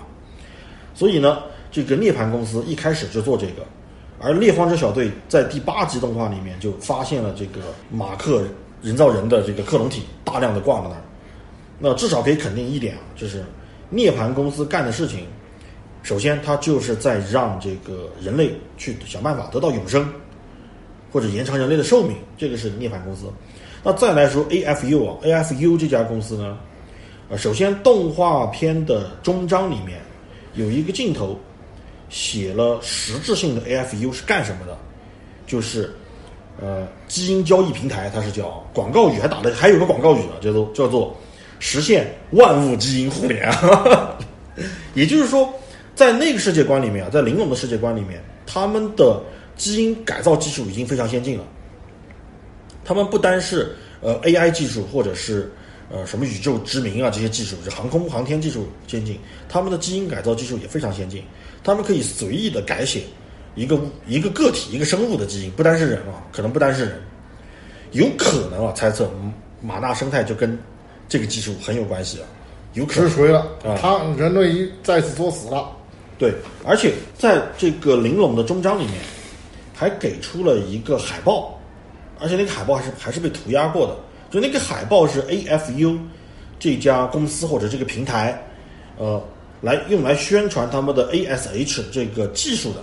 [0.93, 3.65] 所以呢，这个涅槃公司一开始就做这个，
[4.19, 8.43] 而猎荒者小队在第八集动画里面就发现了这个马克
[8.81, 11.01] 人造人的这个克隆体大量的挂在那儿。
[11.81, 13.43] 那至少可以肯定一点啊，就是
[13.89, 15.25] 涅槃公司干的事情，
[16.03, 20.07] 首先它就是在让这个人类去想办法得到永生，
[21.11, 23.25] 或者延长人类的寿命，这个是涅槃公司。
[23.83, 26.55] 那再来说 AFU 啊，AFU 这家公司呢，
[27.29, 29.99] 呃，首先动画片的终章里面
[30.53, 31.35] 有一个镜头
[32.09, 34.77] 写了实质性的 AFU 是干什么的，
[35.47, 35.91] 就是
[36.61, 41.17] 呃基因交易平台，它是叫广告语，还打了还有个广告语啊，叫做叫做
[41.63, 44.17] 实现万物基因互联啊，
[44.95, 45.47] 也就是说，
[45.95, 49.21] 在那个世界观里面啊，在玲珑的世界观里面，他们的
[49.55, 51.43] 基因改造技术已经非常先进了。
[52.83, 55.51] 他们不单是呃 AI 技术，或者是
[55.91, 61.23] 呃什么宇宙之名啊这些技术，就航空航天技术先进，他们的基因改造技术也非常先进。
[61.63, 63.03] 他们可以随意的改写
[63.53, 66.99] 一个一个个体一个生物的基因，不单是人啊，可能不单是人，
[67.91, 69.07] 有可能啊，猜测
[69.61, 70.57] 马纳生态就跟
[71.11, 72.23] 这个技术很有关系啊，
[72.71, 75.69] 有可能实锤了啊，他人类一再次作死了。
[76.17, 78.93] 对，而且在这个玲珑的终章里面，
[79.75, 81.59] 还给出了一个海报，
[82.17, 83.97] 而且那个海报还是还是被涂鸦过的。
[84.29, 85.99] 就那个海报是 AFU
[86.57, 88.41] 这家公司或者这个平台，
[88.97, 89.21] 呃，
[89.59, 92.77] 来用来宣传他们的 ASH 这个技术的。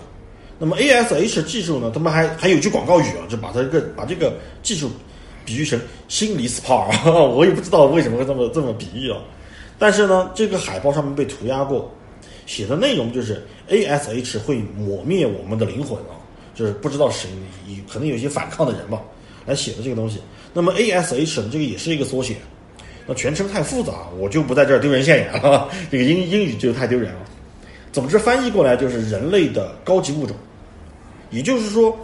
[0.58, 4.90] 那么 ASH 技术呢，他们还还有一句广告语啊，就把它这个把这个技术
[5.48, 9.16] 比喻成心理 SPA， 我也不知道为什么会这么这么比喻啊。
[9.78, 11.90] 但是呢，这个海报上面被涂鸦过，
[12.44, 16.12] 写的内容就是 ASH 会抹灭我们的灵魂啊，
[16.54, 17.30] 就是不知道谁
[17.90, 19.00] 可能有一些反抗的人吧，
[19.46, 20.18] 来写的这个东西。
[20.52, 22.36] 那么 ASH 呢，这个也是一个缩写，
[23.06, 27.20] 那全称太复杂，我就不在这儿丢人现眼了， 这个英英语就太丢人了。
[27.90, 30.36] 总之翻译过来就是人类的高级物种，
[31.30, 31.96] 也就是说，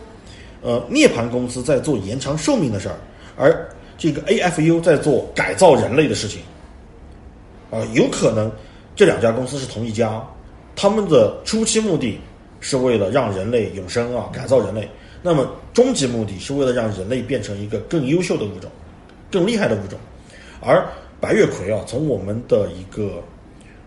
[0.62, 2.96] 呃，涅槃公司在做延长寿命的事儿，
[3.36, 6.40] 而这个 AFU 在做改造人类的事情。
[7.70, 8.50] 啊、有可能
[8.94, 10.22] 这两家公司是同一家，
[10.76, 12.20] 他们的初期目的
[12.60, 14.88] 是为了让人类永生啊，改造人类。
[15.22, 18.70] 那么终极目的是为了让人类变成一个更优秀的物种，
[19.30, 19.98] 更厉害的物种。
[20.60, 20.86] 而
[21.20, 23.22] 白月葵啊，从我们的一个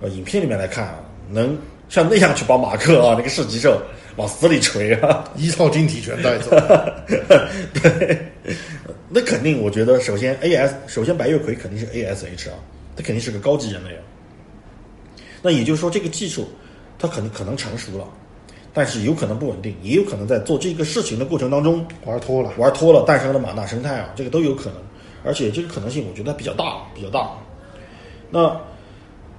[0.02, 1.58] 呃影片里面来看啊，能
[1.88, 3.82] 像那样去把马克啊那个噬级兽
[4.18, 6.50] 往死里锤啊，一套晶体全带走。
[7.82, 8.18] 对，
[9.10, 12.56] 那肯定，我觉得首先 A S，首先白月葵肯定是 A S H 啊，
[12.96, 14.02] 它肯定是个高级人类啊。
[15.42, 16.48] 那也就是说，这个技术
[17.00, 18.06] 它可能可能成熟了，
[18.74, 24.82] 但是有可能不稳定，也有可能在做这个事情的过程当中玩脱了，玩脱了，诞生了马纳生态啊，这个都有可能，
[25.24, 27.30] 而且这个可能性我觉得比较大，比较大。
[28.30, 28.60] 那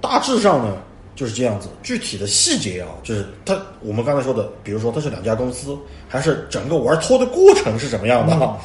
[0.01, 0.81] 大致上呢
[1.15, 5.77] 就是这样子，具体的细节啊，就是它我们刚才说的，比如说它是两家公司，
[6.07, 8.57] 还是整个玩脱的过程是什么样的啊？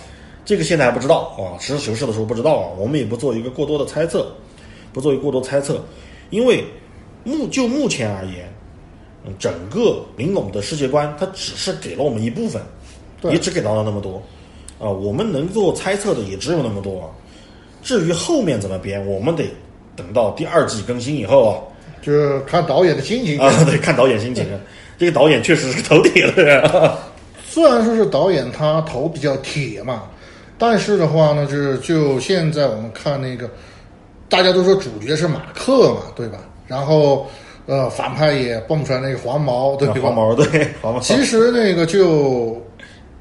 [0.45, 4.27] 这个现在还不知道啊，实事求是的说不知道啊，我们也不做一个过多的猜测，
[4.93, 5.83] 不做一个过多猜测，
[6.31, 6.65] 因为
[7.25, 8.53] 目就目前而言，
[9.25, 12.61] 嗯，整个玲珑的世界观它只是给了我们一部分，
[13.21, 14.23] 对也只给到了那么多
[14.79, 17.09] 啊，我们能做猜测的也只有那么多啊。
[17.83, 19.45] 至于后面怎么编，我们得
[19.95, 21.61] 等到第二季更新以后啊。
[22.03, 23.39] 就是看导演的心情。
[23.41, 24.61] 啊，对，看导演心情啊。
[24.99, 26.99] 这个导演确实是个头铁的人啊。
[27.47, 30.03] 虽然说是导演他头比较铁嘛，
[30.67, 33.51] 但是的话呢，就是就现在我们看那个，
[34.31, 36.39] 大家都说主角是马克嘛，对吧？
[36.67, 37.27] 然后
[37.67, 39.95] 呃，反派也蹦出来那个黄毛，对吧？
[40.03, 41.01] 黄毛对 黄毛。
[41.01, 42.59] 其实那个就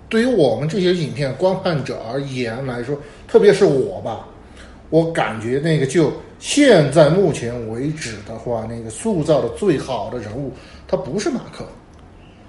[0.08, 4.26] 对于我们这些影片观看者而言来说，特别是我吧，
[4.90, 10.54] 我感觉那个就现在目前为止的话，那个塑造的最好的人物，
[10.88, 11.66] 他不是马克，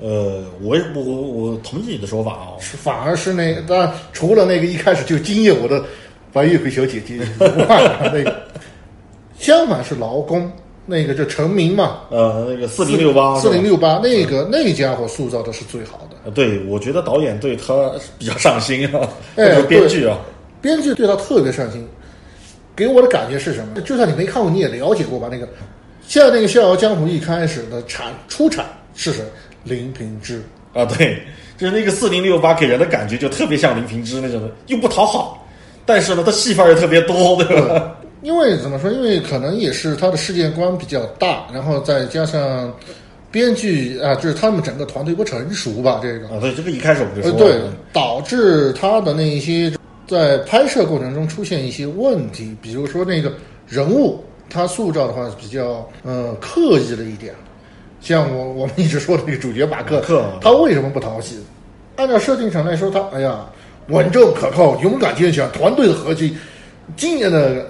[0.00, 2.48] 呃，我我我同意你的说法啊。
[2.61, 5.83] 是反而是那个，当然除了那个一开始就惊艳我的
[6.33, 7.18] 白月葵小姐姐以
[7.68, 8.42] 外， 那个
[9.38, 10.50] 相反是劳工，
[10.87, 16.16] 那个就成名嘛，呃，那个四零六八，四零六八那个那家伙塑造的是最好的。
[16.24, 20.18] 呃对，我觉得导演对他比较上心啊， 或哎编剧啊。
[20.61, 21.87] 编剧对他特别上心，
[22.74, 23.80] 给我的感觉是什么？
[23.83, 25.28] 就算你没看过，你也了解过吧？
[25.30, 25.46] 那个
[26.09, 29.22] 像那个《逍遥江湖》一开始的产出产是谁？
[29.64, 30.42] 林平之。
[30.72, 31.22] 啊，对，
[31.57, 35.46] 就是那个四零六八给人的感觉就特别像林平之那种的，又不讨好，
[35.87, 37.96] 但是呢，他戏份儿又特别多，对吧？
[38.22, 38.90] 因为怎么说？
[38.90, 42.74] 因为可能也是他的世界观比较大，然后再加上
[43.31, 46.00] 编剧啊，就是他们整个团队不成熟吧？
[46.03, 49.72] 这个啊，对，这个一开始我们就呃，说了，对，导致他的那一些
[50.09, 53.33] 在拍摄过程中出现一些问题，比如说那个
[53.68, 57.33] 人物他塑造的话比较呃刻意了一点，
[58.05, 60.03] 像我我们一直说的那个主角马克，
[60.38, 61.43] 他为什么不讨喜？
[61.97, 63.47] 按照设定上来说，他哎呀
[63.88, 66.37] 稳重可靠、勇敢坚强，团队的核心，
[66.99, 67.67] 今年的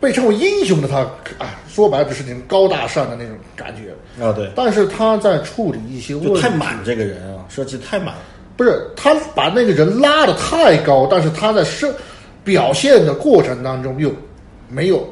[0.00, 0.98] 被称为英雄的他，
[1.38, 3.92] 啊，说白了就是那种高大上的那种感觉。
[4.20, 8.16] 啊，对，但是他在处理一些问题，太满这个人啊，设计太满。
[8.56, 11.94] 不是他把那个人拉的太高，但是他在设
[12.42, 14.12] 表现的过程当中又
[14.68, 15.08] 没有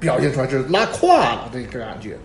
[0.00, 2.16] 表现出来，就是拉胯了这个感觉。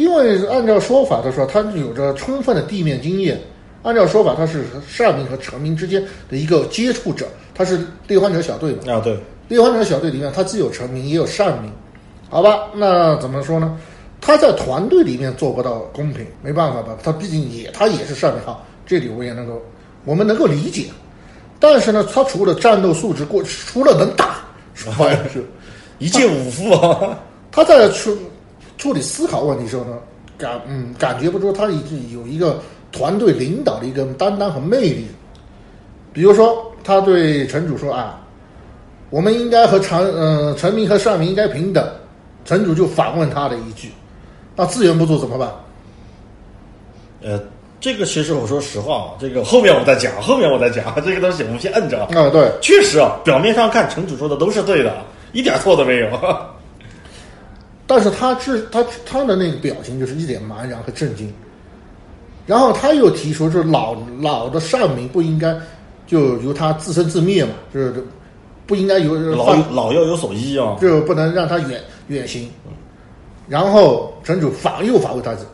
[0.00, 3.38] 因为按照说法，他说他有着充分的地面经验。
[3.82, 8.78] 按照说法，他是善民和臣民之间的一个接触者，他是猎幻者小队嘛。
[8.90, 11.70] 啊，对，猎幻者小队里面，他既有臣民，也有善民，
[12.30, 12.60] 好吧？
[12.74, 13.76] 那怎么说呢？
[14.22, 16.96] 他在团队里面做不到公平，没办法吧？
[17.02, 19.60] 他毕竟也他也是善民哈，这里我也能够
[20.06, 20.86] 我们能够理解。
[21.58, 24.36] 但是呢，他除了战斗素质过，除了能打，
[24.74, 25.44] 说白了是
[26.00, 27.18] 一介武夫啊，
[27.52, 28.16] 他在处
[28.80, 29.98] 处理思考问题的时候呢，
[30.38, 32.58] 感嗯感觉不出他已经有一个
[32.90, 35.06] 团队领导的一个担当和魅力。
[36.14, 38.18] 比如说，他对城主说啊，
[39.10, 41.86] 我们应该和陈呃臣民和善民应该平等，
[42.46, 43.90] 城主就反问他的一句，
[44.56, 45.48] 那资源不足怎么办？
[47.22, 47.38] 呃，
[47.78, 52.02] 这个其实我说实话啊，这个后面我再讲， 后面我再讲， 这个东西我们先摁着。
[52.06, 54.96] 啊，对，确实啊，表面上看城主说的都是对的，
[55.32, 56.08] 一点错都没有。
[57.90, 61.28] 但是他是他他的那个表情就是一脸茫然和震惊，
[62.46, 65.58] 然后他又提出，就是老老的善民不应该
[66.06, 68.06] 就由他自生自灭嘛，就是
[68.64, 70.76] 不应该由老老要有所依啊。
[70.80, 72.48] 就不能让他远远行。
[73.48, 75.44] 然后城主反又反问他一次，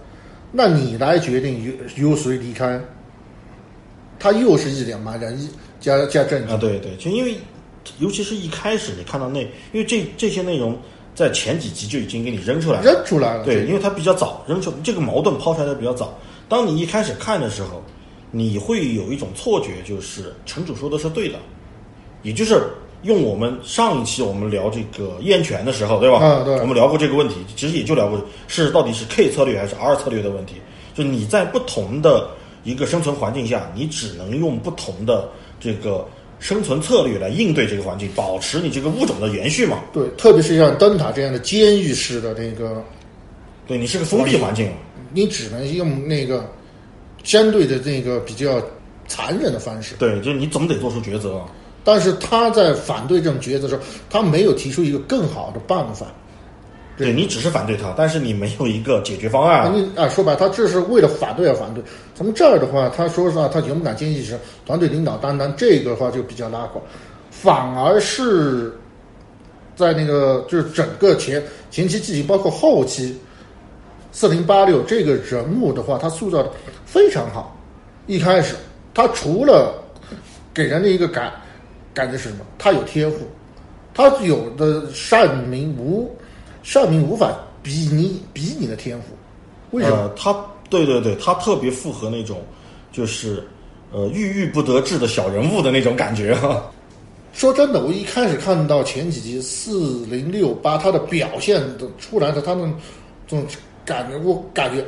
[0.52, 1.64] 那你来决定
[1.96, 2.78] 由由谁离开？
[4.18, 5.48] 他又是一脸茫然，一
[5.80, 6.54] 加加震惊。
[6.54, 7.38] 啊，对对，就因为
[7.98, 9.40] 尤其是一开始你看到那，
[9.72, 10.78] 因为这这些内容
[11.16, 12.84] 在前几集就已经给你扔出来了。
[12.84, 13.44] 扔出来了。
[13.44, 16.16] 对，因为它比较早，扔出这个矛盾抛出来的比较早。
[16.48, 17.82] 当你一开始看的时候，
[18.30, 21.38] 你会有一种错觉，就是城主说的是对的，
[22.22, 22.68] 也就是
[23.02, 26.18] 用我们上一期我们聊这个燕泉的时候，对吧？
[26.18, 30.56] 啊对我们聊过这个问题，其实也就聊过是到底是 K 策略还是 R 策略的问题。
[30.94, 32.28] 就你在不同的
[32.62, 36.06] 一个生存环境下，你只能用不同的这个
[36.38, 39.82] 生存策略来应对这个环境，保持你这个物种的延续嘛。
[39.92, 42.82] 对，特别是像灯塔这样的监狱式的那个，
[43.66, 44.70] 对你是个封闭环境，
[45.12, 46.48] 你只能用那个
[47.24, 48.62] 相对的那个比较
[49.08, 49.94] 残忍的方式。
[49.98, 51.46] 对，就是你总得做出抉择啊。
[51.82, 56.06] 但是他在反对这种抉择的时候，他没有提出一个更好的办法。
[56.96, 59.70] 对你只是反对他，但是你没有一个解决方案。
[59.74, 61.82] 你啊，说白了，他这是为了反对而反对。
[62.14, 66.80] 从这儿的话，他说实话，他勇敢坚毅是团队领导担当，这个的话就比较拉垮。
[67.30, 68.72] 反而是
[69.74, 73.14] 在那个就是整个前前期剧情，包括后期
[74.10, 76.50] 四零八六这个人物的话，他塑造的
[76.86, 77.54] 非常好。
[78.06, 78.54] 一开始，
[78.94, 79.74] 他除了
[80.54, 81.30] 给人的一个感
[81.92, 82.44] 感觉是什么？
[82.56, 83.18] 他有天赋，
[83.92, 86.10] 他有的善民无
[86.66, 89.06] 善民无法比拟比拟的天赋。
[89.70, 89.96] 为什么？
[89.96, 90.34] 呃，他
[90.68, 92.42] 对对对，他特别符合那种
[92.90, 93.46] 就是
[93.92, 96.68] 呃郁郁不得志的小人物的那种感觉哈。
[97.32, 102.74] 说真的，我一开始看到前几集四零六八，他的表现的出来的，他们
[103.28, 103.46] 这种
[103.84, 104.84] 感觉，我感觉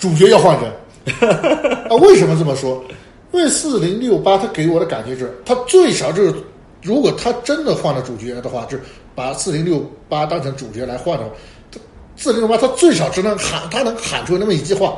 [0.00, 0.72] 主角要换人
[1.88, 1.94] 啊！
[2.00, 2.82] 为什么这么说？
[3.32, 6.34] 因为四零六八，他给我的感觉是，他最少就是，
[6.82, 8.82] 如果他真的换了主角的话，就是
[9.14, 11.30] 把四零六八当成主角来换的话，
[12.16, 14.96] 四零六八他最少只能喊，他能喊出那么一句话：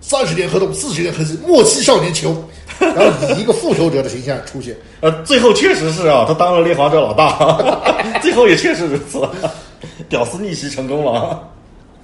[0.00, 2.34] 三十年河东，四十年河西，莫欺少年穷。
[2.80, 4.76] 然后以一个复仇者的形象出现。
[5.00, 7.56] 呃，最后确实是啊，他当了猎华者老大，
[8.20, 9.20] 最后也确实如此，
[10.08, 11.48] 屌丝逆袭成功了。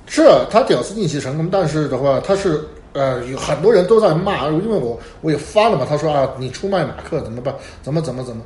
[0.07, 7.53] 是啊他屌丝逆袭成功，但是的话，他是呃有很多人都在骂，因为我我也发了嘛，他说啊，你出卖马克怎么办？
[7.83, 8.43] 怎么怎么怎么？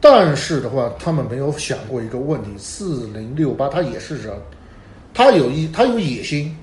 [0.00, 4.34] 但是的话，他们没有想过一个问题：四零六八他也是人，
[5.14, 6.54] 他有一他有野心，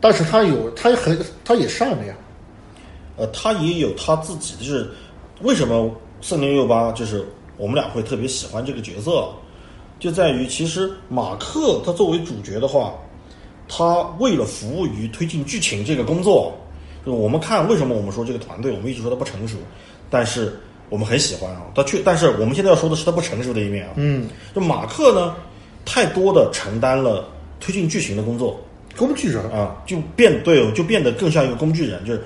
[0.00, 2.16] 但是他有他很他也善良。
[3.16, 4.90] 呃，他也有他自己的，就是
[5.42, 7.26] 为什么四零六八就是
[7.58, 9.28] 我们俩会特别喜欢这个角色，
[9.98, 12.94] 就在于其实马克他作为主角的话，
[13.68, 16.54] 他为了服务于推进剧情这个工作，
[17.04, 19.58] 我们看为什么我们说这个团队，我们一直说他不成熟，
[20.08, 20.58] 但是
[20.92, 25.34] 我们很喜欢啊，他确，但是我们现在要说的是他不成熟的一面啊，嗯，就马克呢，
[25.86, 27.26] 太多的承担了
[27.60, 28.60] 推进剧情的工作，
[28.94, 32.22] 工具人啊，就变对，就变得更像一个工具人，就是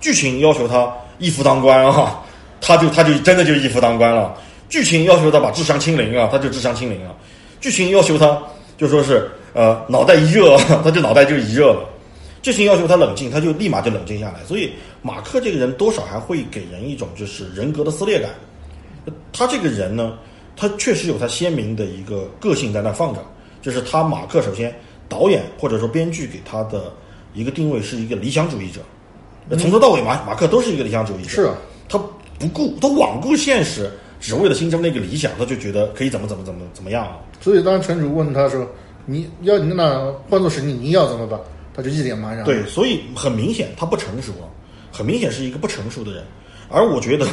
[0.00, 2.20] 剧情要求他一夫当关啊，
[2.60, 4.34] 他就他就真的就一夫当关了。
[4.68, 7.14] 剧情要求他把智商清零啊，他就智商清零啊。
[7.60, 8.36] 剧情要求他
[8.76, 11.88] 就说是呃脑袋一热， 他就脑袋就一热了。
[12.42, 14.44] 剧情要求他冷静，他就立马就冷静下来。
[14.44, 14.72] 所以
[15.02, 18.30] 马克这个人多少还会给人一种就是人格的撕裂感。
[19.32, 20.18] 他这个人呢，
[20.56, 23.24] 他确实有他鲜明的一个个性在那放着，
[23.62, 24.74] 就是他马克首先
[25.08, 26.92] 导演或者说编剧给他的
[27.34, 28.80] 一个定位是一个理想主义者，
[29.56, 31.54] 从头到尾马马克都是一个理想主义者，是啊，
[31.88, 31.98] 他
[32.38, 37.18] 不顾他罔顾现实，只为了心中那个理想，他就觉得可以怎么怎么怎么怎么样啊。
[37.40, 38.66] 所以当城主问他说
[39.06, 41.38] ：“你要你那换做是你，你要怎么办？”
[41.78, 42.42] 他就一脸茫然。
[42.42, 44.50] 对，所以很明显他不成熟啊，
[44.90, 46.24] 很明显是一个不成熟的人。
[46.68, 47.24] 而我觉得，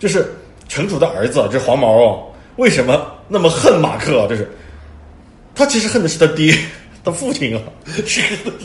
[0.00, 0.34] 就是
[0.68, 2.24] 城主的儿子，这黄毛哦，
[2.56, 4.26] 为什么那么恨马克啊？
[4.28, 4.50] 就是
[5.54, 6.52] 他其实恨的是他爹，
[7.04, 7.62] 他父亲啊。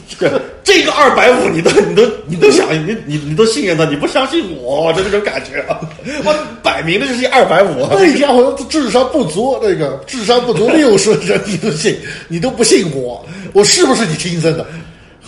[0.10, 5.80] 这 个这个二百五，你都你都你都想你你你都信任他，你不相信我，就这种感觉啊！
[6.26, 7.88] 我摆明的就是二百五。
[7.92, 11.96] 那家伙智商不足，那个智商不足六十人你都信，
[12.28, 14.66] 你都不信我，我是不是你亲生的？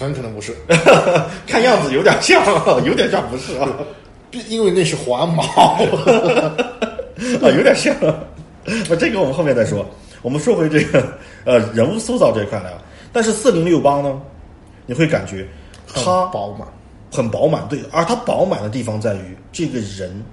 [0.02, 0.56] 很可能不是，
[1.46, 2.44] 看样子有点像，
[2.84, 3.70] 有点像不是啊，
[4.50, 5.78] 因为那是黄毛啊，
[7.56, 7.96] 有点像。
[8.90, 9.86] 那这个我们后面再说。
[10.24, 12.78] 我们说回这个呃人物塑造这一块来啊，
[13.12, 14.20] 但是四零六八呢，
[14.86, 15.48] 你会感觉
[15.88, 16.68] 他饱满，
[17.12, 20.24] 很饱满，对，而他饱满的地方在于这个人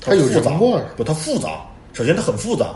[0.00, 0.50] 他有复杂
[0.96, 1.60] 不，他复杂。
[1.92, 2.66] 首先他很复杂，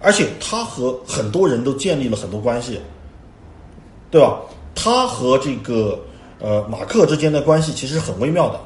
[0.00, 2.80] 而且他和很多人都建立了很多关系，
[4.10, 4.40] 对吧？
[4.74, 5.98] 他和这个
[6.38, 8.60] 呃马克之间的关系其实很微妙的，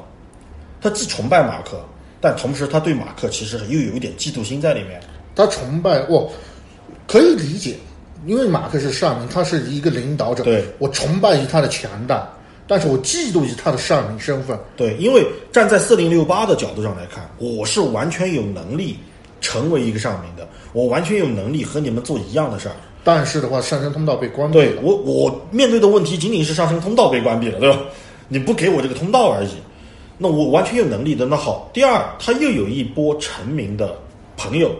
[0.81, 1.79] 他既崇拜马克，
[2.21, 5.01] 但同时他对马克其实又有一点嫉妒心在里面。
[5.35, 6.31] 他崇拜我，
[7.07, 7.75] 可以理解，
[8.25, 12.25] 因为马克是上民，他是一个领导者，对我崇拜于他的强大，
[12.65, 14.57] 但是我嫉妒于他的上民身份。
[14.77, 18.97] 对，因为站在四零六八的角度上来看，我是完全有能力
[19.41, 22.75] 成为一个上民的，我完全有能力和你们做一样的事儿，
[23.05, 24.65] 但是的话，上升通道被关闭了。
[24.65, 27.79] 对我，我面对的问题仅仅是上升通道被关闭了，对吧？
[28.27, 29.51] 你不给我这个通道而已，
[30.17, 31.23] 那我完全有能力的。
[31.23, 33.95] 那好，第二，他又有一波成名的
[34.35, 34.71] 朋友，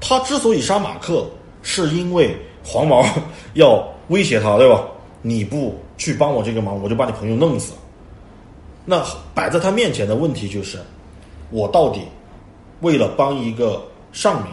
[0.00, 1.26] 他之所以杀马克，
[1.62, 2.34] 是因为
[2.64, 3.04] 黄毛
[3.52, 4.82] 要威胁他，对吧？
[5.20, 7.74] 你不去帮我这个忙，我就把你朋友弄死。
[8.86, 10.78] 那摆在他面前的问题就是，
[11.50, 12.00] 我到底
[12.80, 14.52] 为了帮一个上民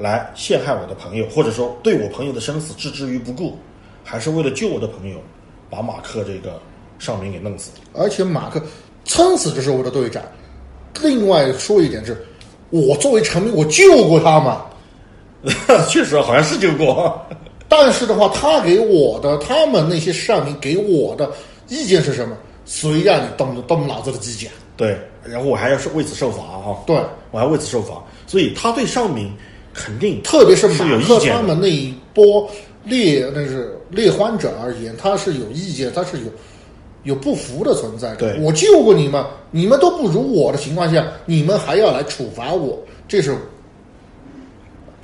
[0.00, 3.58] 来陷害我的朋友，或者说对我朋友的生死置之于不顾，
[4.02, 5.18] 还是为了救我的朋友，
[5.68, 6.58] 把马克这个
[6.98, 7.70] 上民给弄死？
[7.92, 8.60] 而且马克
[9.04, 10.22] 撑死就是我的队长。
[11.02, 12.16] 另外说一点是，
[12.70, 14.66] 我作为臣民，我救过他嘛。
[15.88, 17.18] 确实好像是救过，
[17.68, 21.30] 但是的话，他给我的，他们那些上民给我的
[21.68, 22.36] 意见是什么？
[22.66, 24.50] 谁让你动动脑子的机甲？
[24.76, 29.32] 对，然后我还要是为此受罚啊，对，我还为此受罚，所以他对上民
[29.72, 31.18] 肯定特别是马克。
[31.20, 32.48] 他们那一波
[32.84, 36.24] 猎那是猎欢者而言，他是有意见，他是有
[37.04, 38.16] 有不服的存在的。
[38.16, 43.36] 对我救过你们，你们都不如我的情况下，你们还要来处罚我，这是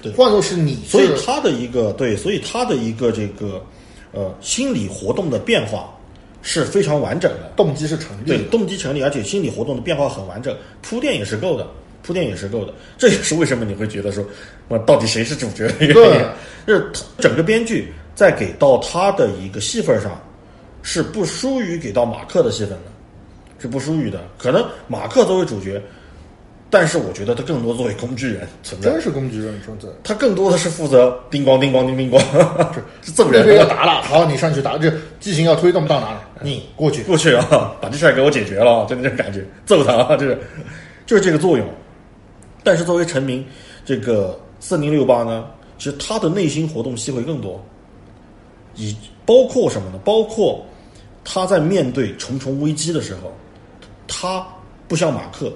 [0.02, 3.64] 对换作是你是，所以他的一个对，所以他的一个这个
[4.12, 5.90] 呃心理活动的变化
[6.42, 7.52] 是非常完整的。
[7.56, 11.66] 动机是成立对的。，动机成立，而且心理活动的变化很完整，铺垫也是够的，
[12.06, 12.72] 铺垫也是够的。
[12.96, 14.24] 这也是为什么你会觉得说，
[14.68, 16.24] 我到底谁是主角的原因对。
[16.66, 20.20] 就是整个编剧在给到他的一个戏份上，
[20.82, 22.90] 是不输于给到马克的戏份的，
[23.58, 24.20] 是不输于的。
[24.38, 25.80] 可能马克作为主角，
[26.68, 29.00] 但是我觉得他更多作为工具人存在真。
[29.00, 29.86] 是工具人存在。
[30.02, 32.18] 他更多的是负责叮咣叮咣叮叮咣，
[33.00, 34.76] 是揍这个要打了，好，你上去打。
[34.76, 36.22] 这剧情要推动到哪了？
[36.42, 37.04] 你过去。
[37.04, 40.36] 过去啊，把这事儿给我解决了，就那种感觉，揍他啊，就是
[41.06, 41.64] 就是这个作用。
[42.66, 43.46] 但是作为陈明，
[43.84, 45.46] 这个四零六八呢，
[45.78, 47.64] 其实他的内心活动戏会更多，
[48.74, 50.00] 以包括什么呢？
[50.04, 50.66] 包括
[51.22, 53.32] 他在面对重重危机的时候，
[54.08, 54.44] 他
[54.88, 55.52] 不像马克，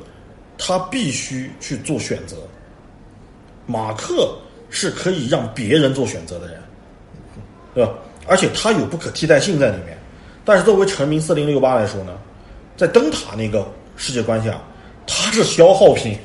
[0.57, 2.37] 他必须去做选择。
[3.67, 4.33] 马克
[4.69, 6.63] 是可以让别人做选择的人，
[7.75, 7.93] 对吧？
[8.29, 9.99] 而且他有不可替代性在里面。
[10.45, 12.13] 但是作为臣民四零六八来说呢，
[12.77, 14.63] 在灯塔那个世界观下，
[15.09, 16.17] 他是消耗品，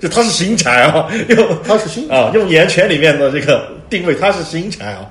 [0.00, 5.08] 就他是新柴啊，用他是新啊，用岩泉里面的这个定位，他是新柴啊。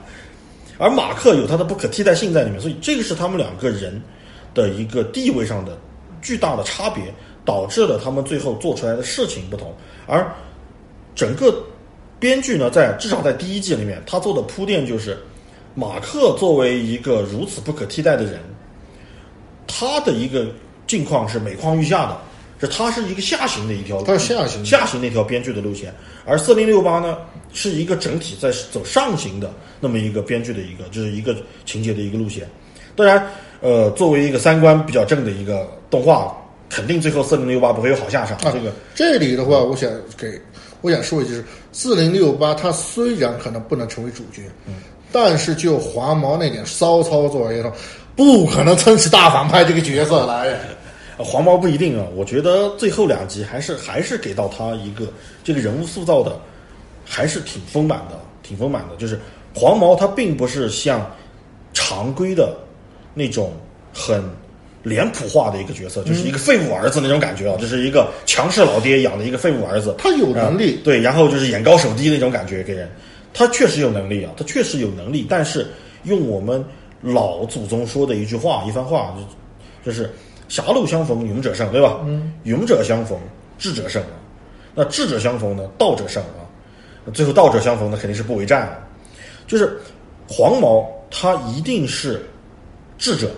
[0.79, 4.01] 而马克有他的不可替代性在里面，所以这个是他们两个人
[4.53, 5.77] 的一个地位上的
[6.21, 7.03] 巨大的差别，
[7.45, 9.75] 导致了他们最后做出来的事情不同。
[10.07, 10.25] 而
[11.13, 11.53] 整个
[12.17, 15.17] 编剧呢，在至少在第一季里面，他做的铺垫就是，
[15.75, 18.39] 马克作为一个如此不可替代的人，
[19.67, 20.47] 他的一个
[20.87, 22.17] 境况是每况愈下的，
[22.59, 25.93] 是它是一个下行的一条，它是下行下行那条编剧的路线，
[26.25, 27.17] 而四零六八呢
[27.53, 31.35] 是一个整体在走上行的那么一个编剧的一个就是一个
[31.65, 32.45] 情节的一个路线。
[32.95, 33.25] 当然，
[33.61, 36.35] 呃，作为一个三观比较正的一个动画，
[36.69, 38.35] 肯定最后四零六八不会有好下场。
[38.39, 40.39] 啊这个这里的话，我想给
[40.81, 44.73] 我想说一句是，四零六八它虽然可能不能成为主角，嗯，
[45.13, 47.71] 但是就黄毛那点骚操作而言，
[48.17, 50.59] 不可能撑起大反派这个角色来。
[51.19, 55.05] 呃黄毛不一定啊，我觉得最后两集还是还是给到他一个
[55.43, 56.39] 这个人物塑造的，
[57.03, 58.95] 还是挺丰满的，挺丰满的。
[58.95, 59.19] 就是
[59.53, 61.05] 黄毛他并不是像
[61.73, 62.55] 常规的
[63.13, 63.51] 那种
[63.93, 64.23] 很
[64.81, 69.93] 脸谱化的一个角色，就是一个废物儿子那种感觉啊，就是一个强势老爹养的一个废物儿子。
[69.97, 72.89] 他有能力啊对，然后就是眼高手低那种感觉给人。
[73.33, 75.67] 他确实有能力啊，他确实有能力，但是
[76.03, 76.63] 用我们
[77.01, 79.13] 老祖宗说的一句话，一番话，
[79.83, 80.09] 就就是
[80.49, 81.99] 狭路相逢勇者胜，对吧？
[82.03, 83.17] 嗯，勇者相逢
[83.57, 84.19] 智者胜啊。
[84.75, 86.43] 那智者相逢呢，道者胜啊。
[87.05, 88.79] 那最后道者相逢呢，肯定是不为战啊。
[89.47, 89.79] 就是
[90.27, 92.21] 黄毛他一定是
[92.97, 93.31] 智者，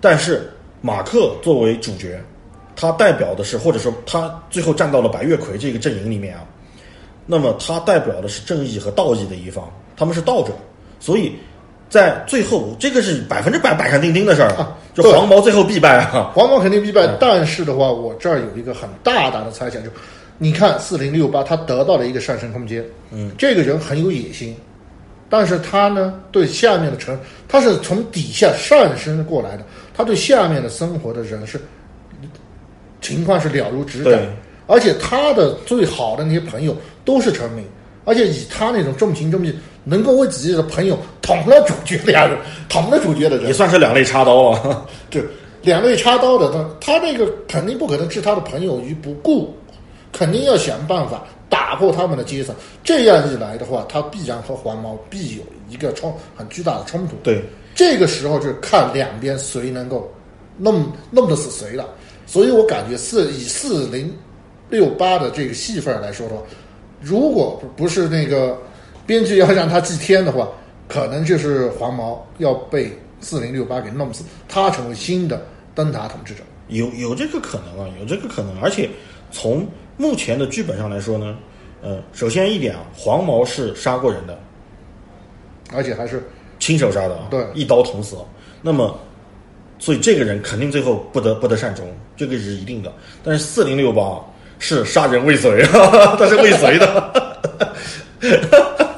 [0.00, 0.50] 但是
[0.80, 2.22] 马克作为主角，
[2.74, 6.44] 他代表的是，或者说他最后站到了白月葵这个阵营里面啊，
[7.26, 10.52] 那么他代表的是正义和道义的一方，他们是道者，
[10.98, 11.34] 所以
[11.92, 19.90] 在最后这个是百分之百板上钉钉的事儿啊就黄毛最后必败啊，黄毛肯定必败，但是的话，我这儿有一个很大胆的猜想，就
[20.38, 24.56] 你看四零六八，他得到了一个上升空间，嗯，这个人很有野心，
[25.28, 29.64] 但是他呢，对下面的城，他是从底下上升过来的，
[29.94, 31.60] 他对下面的生活的人是
[33.02, 34.18] 情况是了如指掌，
[34.66, 36.74] 而且他的最好的那些朋友
[37.04, 37.66] 都是臣民，
[38.06, 42.30] 而且以他那种重情重义，能够为自己的朋友捅了主角的呀，
[42.68, 44.86] 捅了主角的人也，算是两肋插刀啊。
[45.10, 45.22] 对，
[45.62, 49.54] 两肋插刀的他，他那个肯定不可能置他的朋友于不顾，
[50.12, 52.54] 肯定要想办法打破他们的阶层。
[52.84, 57.16] 这样一来的话，他必然和黄毛必有一个冲很巨大的冲突。
[57.22, 57.42] 对，
[57.74, 60.10] 这个时候就是看两边谁能够
[60.58, 61.88] 弄弄得死谁了。
[62.26, 64.14] 所以我感觉四以四零
[64.70, 66.42] 六八的这个戏份来说的话，
[67.00, 68.56] 如果不是那个
[69.06, 70.48] 编剧要让他祭天的话，
[70.88, 75.44] 可能就是黄毛要被四零六八给弄死，他成为新的
[75.74, 76.42] 灯塔统治者。
[76.68, 78.58] 有有这个可能啊，有这个可能。
[78.60, 78.88] 而且
[79.30, 81.36] 从目前的剧本上来说呢，
[81.82, 84.38] 呃，首先一点啊，黄毛是杀过人的，
[85.74, 86.26] 而且还是
[86.58, 88.16] 亲手杀的啊，对一刀捅死。
[88.62, 88.98] 那么，
[89.78, 91.86] 所以这个人肯定最后不得不得善终，
[92.16, 92.90] 这个是一定的。
[93.22, 94.18] 但是四零六八
[94.58, 95.62] 是杀人未遂，
[96.16, 98.91] 他是未遂的。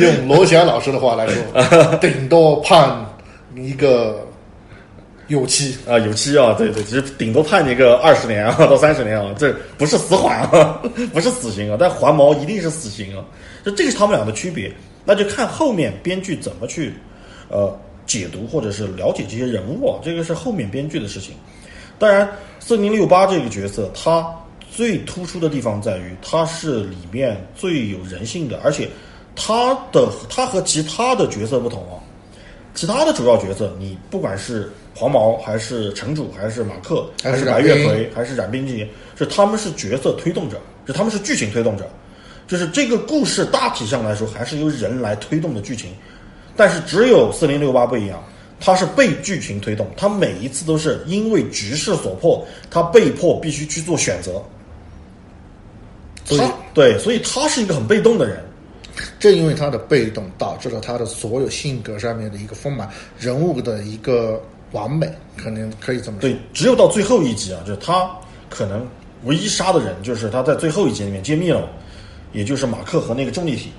[0.00, 3.04] 用罗翔老师的话来说， 顶多判
[3.56, 4.26] 一个
[5.28, 5.76] 有期。
[5.88, 10.80] 啊，有期啊，对对，其实顶多判你个二十年啊到三十年啊，这不是死缓啊，
[11.12, 13.24] 不是死刑啊，但黄毛一定是死刑啊，
[13.64, 14.72] 就这个是他们俩的区别，
[15.04, 16.92] 那就看后面编剧怎么去
[17.48, 17.76] 呃
[18.06, 21.34] 解读或者是了解这些人物啊，这个是后面编剧的事情。
[21.98, 22.28] 当然，
[22.58, 24.26] 四零六八这个角色，他
[24.70, 28.88] 最突出的地方在于他是里面最有人性的，而且
[29.34, 31.96] 他的他和其他的角色不同啊。
[32.72, 40.56] 其他的主要角色，你不管是黄毛还是城主，还是马克，还是白月冉冰葵，还是冉冰这些，是他们是角色推动者，
[40.86, 41.84] 是他们是剧情推动者，
[42.46, 45.90] 就是这个故事大体上来说还是由人来推动的剧情，
[46.56, 48.22] 但是只有四零六八不一样，
[48.60, 54.40] 它是被剧情推动，它每一次都是因为局势所迫，他被迫必须去做选择。
[56.24, 58.40] 所以他对，所以他是一个很被动的人。
[59.18, 62.88] 正因为他的被动，导致了他的所有性格上面的一个丰满，
[63.18, 64.40] 人物的一个
[64.72, 66.28] 完美，可能可以这么说。
[66.28, 68.10] 对，只有到最后一集啊，就是他
[68.48, 68.86] 可能
[69.24, 71.68] 唯一杀的人，就是他在最后一集里面揭秘了，
[72.32, 73.70] 也就是马克和那个重力体，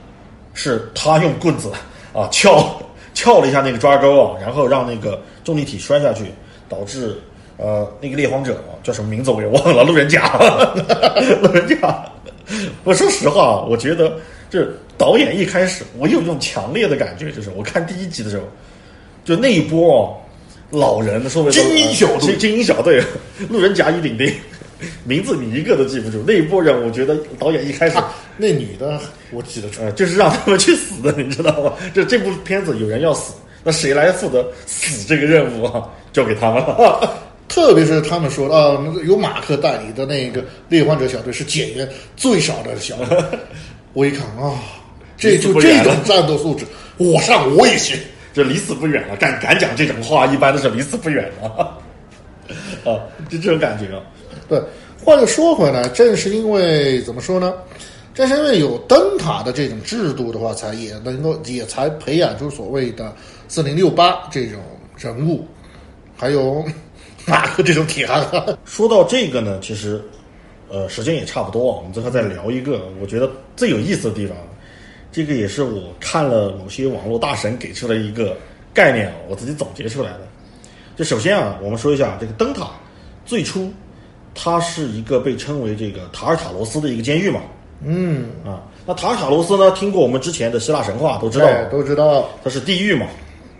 [0.54, 1.72] 是他用棍子
[2.14, 2.82] 啊撬
[3.14, 6.26] 撬了一下那个抓钩啊，然后让那个重力体摔下去，
[6.70, 7.18] 导致
[7.58, 10.38] 呃那个猎荒者叫什么名字我也忘了，路人甲，
[11.42, 12.06] 路人甲。
[12.84, 14.14] 我说实话啊，我觉得
[14.50, 14.68] 这
[15.02, 18.44] 导演一开始我有一种强烈的感觉，就是我看第一集的时候，
[19.26, 20.14] 就那一波哦，
[20.70, 23.04] 老人说为精英小队精精英小队，
[23.50, 24.32] 路人甲乙丙丁，
[25.04, 26.24] 名字你一个都记不住。
[26.28, 29.00] 那一波人，我觉得导演一开始啊，那女的
[29.32, 31.74] 我记得住，呃，就是让他们去死的，你知道吗？
[31.96, 33.34] 就这部片子有人要死，
[33.64, 35.90] 那谁来负责死这个任务啊？
[36.14, 37.18] 交给他们了。
[37.50, 43.18] 特别是他们说啊，那个由马克代理的那个猎幻者小队是减员最少的小队，
[43.94, 44.56] 我一看啊，
[45.22, 46.66] 这就这种战斗素质，
[46.98, 47.96] 我上我也行。
[48.34, 51.78] 这离死不远了，敢敢讲这种话，一般都是离死不远了。
[52.84, 53.00] 啊，
[53.30, 54.02] 就这种感觉啊。
[54.50, 54.60] 对，
[55.04, 57.54] 话又说回来，正是因为怎么说呢？
[58.14, 63.14] 正是因为有灯塔的这种制度的话，才也能够也才培养出所谓的
[63.48, 64.60] 四零六八这种
[64.98, 65.46] 人物，
[66.18, 66.66] 还有
[67.28, 68.26] 马克这种铁汉。
[68.66, 70.02] 说到这个呢，其实，
[70.70, 74.36] 呃，时间也差不多啊，我们最后再聊一个，我觉得最有意思的地方，
[75.12, 78.38] 这个也是我看了某些网络大神给出的一个
[78.74, 80.22] 概念啊，我自己总结出来的。
[80.96, 82.70] 就首先啊，我们说一下这个灯塔，
[83.26, 83.72] 最初
[84.34, 87.42] 它是一个被称为这个塔尔塔罗斯的一个监狱嘛，
[87.84, 92.30] 嗯，啊，那塔尔塔罗斯呢，听过我们之前的希腊神话都知道，都知道。
[92.44, 93.08] 它是地狱嘛，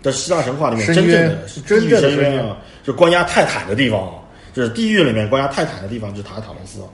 [0.02, 4.14] 在希腊神话里面真正的是真正的深深渊渊啊，就关押泰坦的地方啊，
[4.54, 6.88] 就是地狱里面关押泰坦的地方，就是塔尔塔罗斯啊。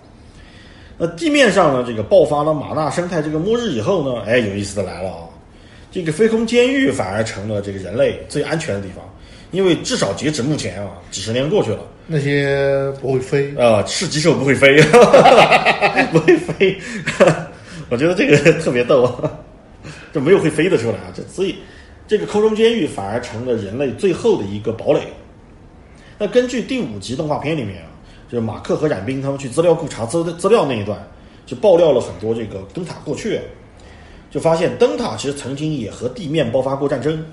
[0.99, 5.23] 那地面上呢，这个爆发了马纳生态这个末日以后呢，哎，有意思的来了啊，
[5.93, 9.05] 这个飞空监狱反而成了这个人类最安全的地方，
[9.53, 11.79] 因为至少截止目前啊，几十年过去了。
[12.11, 14.81] 那些不会飞，啊，是棘手不会飞，
[16.11, 16.77] 不会飞，
[17.91, 19.15] 我觉得这个特别逗，
[20.13, 21.57] 就没有会飞的出来啊，这所以
[22.09, 25.01] 这个空中监狱反而成了人类最后的一个堡垒。
[26.19, 27.88] 那根据第五集动画片里面啊，
[28.29, 30.99] 就是马克和冉冰他们去资料库查资资料那一段，
[31.47, 33.41] 就爆料了很多这个灯塔过去，
[34.31, 37.25] 就发现灯塔其实曾经也和地面爆发过战争。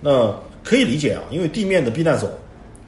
[0.00, 2.28] 那可以理解啊，因为地面的避难所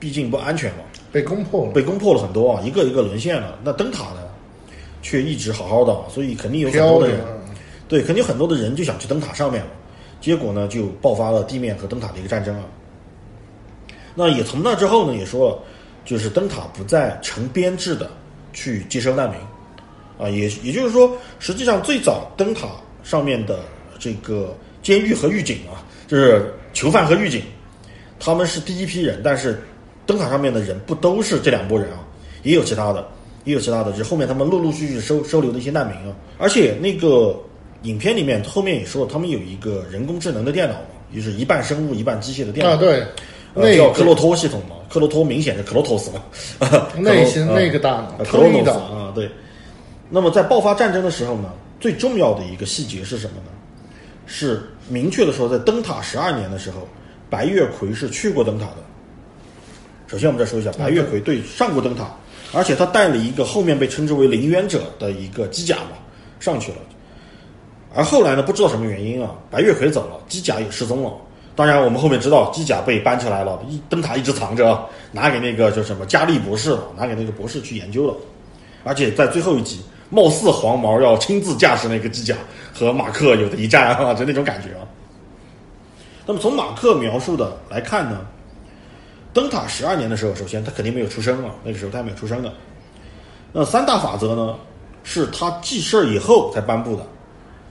[0.00, 0.78] 毕竟不安全嘛，
[1.10, 3.58] 被攻破了，被攻破了很多啊，一个一个沦陷了。
[3.62, 4.20] 那灯塔呢，
[5.00, 7.20] 却一直好好的，所以肯定有很多的人，。
[7.88, 9.70] 对，肯定有很多的人就想去灯塔上面了。
[10.20, 12.64] 结果呢，就爆发了地面和灯塔的一个战争啊。
[14.14, 15.58] 那也从那之后呢，也说了，
[16.08, 18.10] 就是灯塔不再成编制的
[18.54, 19.38] 去接收难民
[20.18, 22.66] 啊，也也就是说，实际上最早灯塔
[23.04, 23.58] 上面的
[23.98, 27.42] 这个监狱和狱警啊，就是囚犯和狱警，
[28.18, 29.62] 他们是第一批人，但是
[30.06, 32.00] 灯塔上面的人不都是这两拨人啊，
[32.42, 33.06] 也有其他的，
[33.44, 36.16] 也有其他的，就是后面他们陆陆续续收收留的一些难民啊。
[36.38, 37.38] 而且那个
[37.82, 42.72] 影片里面后面也说了，他们有一个人工智能的电脑嘛，就是一半生物一半机械的电脑。
[42.72, 43.00] 啊，对，
[43.52, 46.22] 呃那叫克洛托系统嘛，克洛托明显是克洛托斯嘛，
[46.98, 49.30] 那些克洛那个大脑呃克洛诺斯啊，对。
[50.10, 53.50] 那么在爆发战争的时候呢，最重要的一个细节是什么呢？
[54.26, 56.88] 是明确的说，在灯塔十二年的时候，
[57.28, 58.76] 白月葵是去过灯塔的。
[60.06, 62.10] 首先，我们再说一下，白月葵对上过灯塔，
[62.52, 65.98] 而且他带了一个后面被称之为灵渊者的一个机甲嘛
[66.40, 66.78] 上去了。
[67.94, 71.12] 而后来呢，不知道什么原因啊，白月葵走了，机甲也失踪了。
[71.58, 74.80] 当然，我们后面知道机甲被搬起来了，一灯塔一直藏着，
[75.10, 78.14] 拿给那个叫什么加利博士了，拿给那个博士去研究了。
[78.84, 82.36] 而且在最后一集，貌似黄毛要亲自驾驶那个机甲
[82.72, 84.86] 和马克有的一战啊， 就那种感觉啊。
[86.24, 88.20] 那么从马克描述的来看呢，
[89.32, 92.52] 灯塔十二年的时候，首先他肯定没有出生啊，那个时候他还没有出生的。
[93.52, 94.54] 那三大法则呢，
[95.02, 97.04] 是他记事儿以后才颁布的。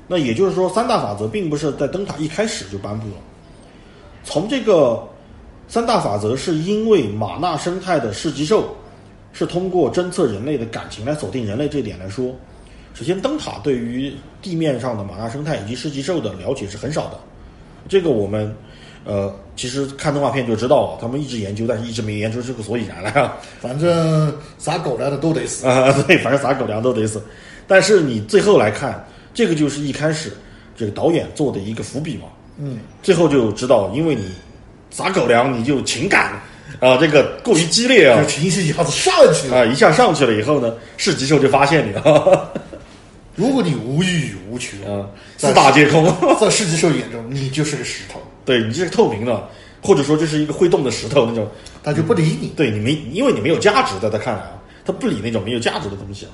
[0.09, 3.13] 那也就是说，三大法则并不是在灯塔一开始就颁布了。
[4.27, 5.01] 从这个
[5.69, 8.75] 三大法则，是因为马纳生态的市极兽
[9.31, 12.35] 是通过侦测人类的感情来锁定人类这一点来说，
[12.93, 17.17] 首先灯塔对于地面上的马纳生态以及市极兽的了解是很少的。
[17.87, 18.53] 这个我们
[19.05, 23.37] 呃，其实看动画片就知道，他们一直研究，但是一直没研究出个所以然来啊。
[23.61, 25.65] 反正撒狗粮的都得死。
[25.65, 27.21] 啊，对，反正撒狗粮都得死。
[27.65, 30.33] 但是你最后来看，这个就是一开始
[30.75, 32.25] 这个导演做的一个伏笔嘛。
[32.59, 34.31] 嗯，最后就知道，因为你
[34.89, 36.33] 撒狗粮，你就情感
[36.79, 38.21] 啊，这个过于激烈啊。
[38.21, 39.57] 就，情绪一下子上去了。
[39.57, 42.51] 啊，一下上去了以后呢，市级兽就发现你了，
[43.35, 45.05] 如果你无欲无求，啊，
[45.37, 49.49] 四大皆空，在世纪兽眼中，你就是个石头，对你就是透明的，
[49.81, 51.47] 或者说就是一个会动的石头那种，
[51.83, 52.47] 他就不理你。
[52.55, 56.31] 对你没，因为你没有价值，在他看来啊，他不理那种没有价值的东西啊，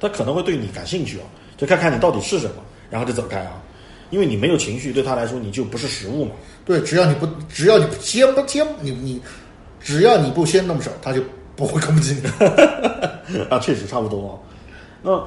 [0.00, 3.60] 他可能会对你感兴趣啊，就看看你到底是什么，然后就走开啊，
[4.10, 6.32] 因为你没有情绪，对他来说你就不是食物嘛。
[6.64, 9.20] 对，只要你不，只要你不先不先你你，
[9.80, 11.22] 只要你不先动手，他就
[11.56, 12.28] 不会攻击你。
[13.50, 14.32] 啊，确实差不多啊。
[15.02, 15.22] 那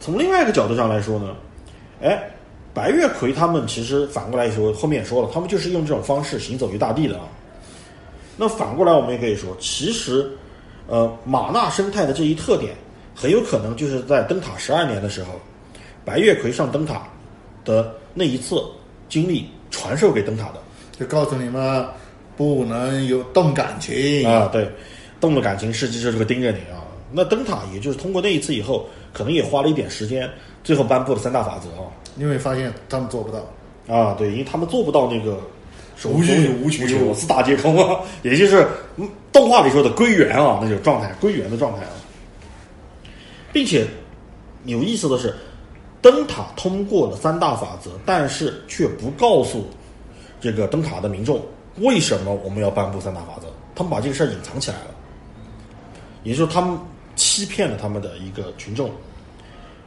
[0.00, 1.34] 从另外一个角度上来说呢，
[2.02, 2.30] 哎，
[2.72, 7.24] 白月葵他们其实反过来说，后面也说了，他们就是用这种方式行走于大地的啊。
[8.36, 10.28] 那反过来我们也可以说，其实，
[10.88, 12.74] 呃，马纳生态的这一特点，
[13.14, 15.40] 很有可能就是在灯塔十二年的时候，
[16.04, 17.06] 白月葵上灯塔
[17.64, 18.62] 的那一次
[19.08, 20.54] 经历传授给灯塔的。
[20.98, 21.84] 就告诉你们，
[22.36, 24.26] 不能有动感情。
[24.26, 24.70] 啊，对，
[25.20, 26.86] 动了感情，实际上就会盯着你啊。
[27.10, 30.30] 那灯塔也就是通过那一次以后，可能也花了一点时间，
[30.62, 31.88] 最后颁布了三大法则啊。
[32.16, 33.38] 因为发现他们做不到。
[33.92, 35.40] 啊，对，因为他们做不到那个
[36.04, 41.92] 无欲无求求、四大皆空啊，也就是嗯动画里说的归元啊那种状态，归元的状态啊。
[43.52, 43.84] 并且
[44.64, 45.34] 有意思的是，
[46.04, 49.64] 灯塔通过了三大法则，但是却不告诉
[50.38, 51.40] 这个灯塔的民众
[51.78, 54.90] 为什么我们要颁布三大法则，他们把这个事儿隐藏起来了，
[56.22, 56.78] 也就是说他们
[57.16, 58.90] 欺骗了他们的一个群众。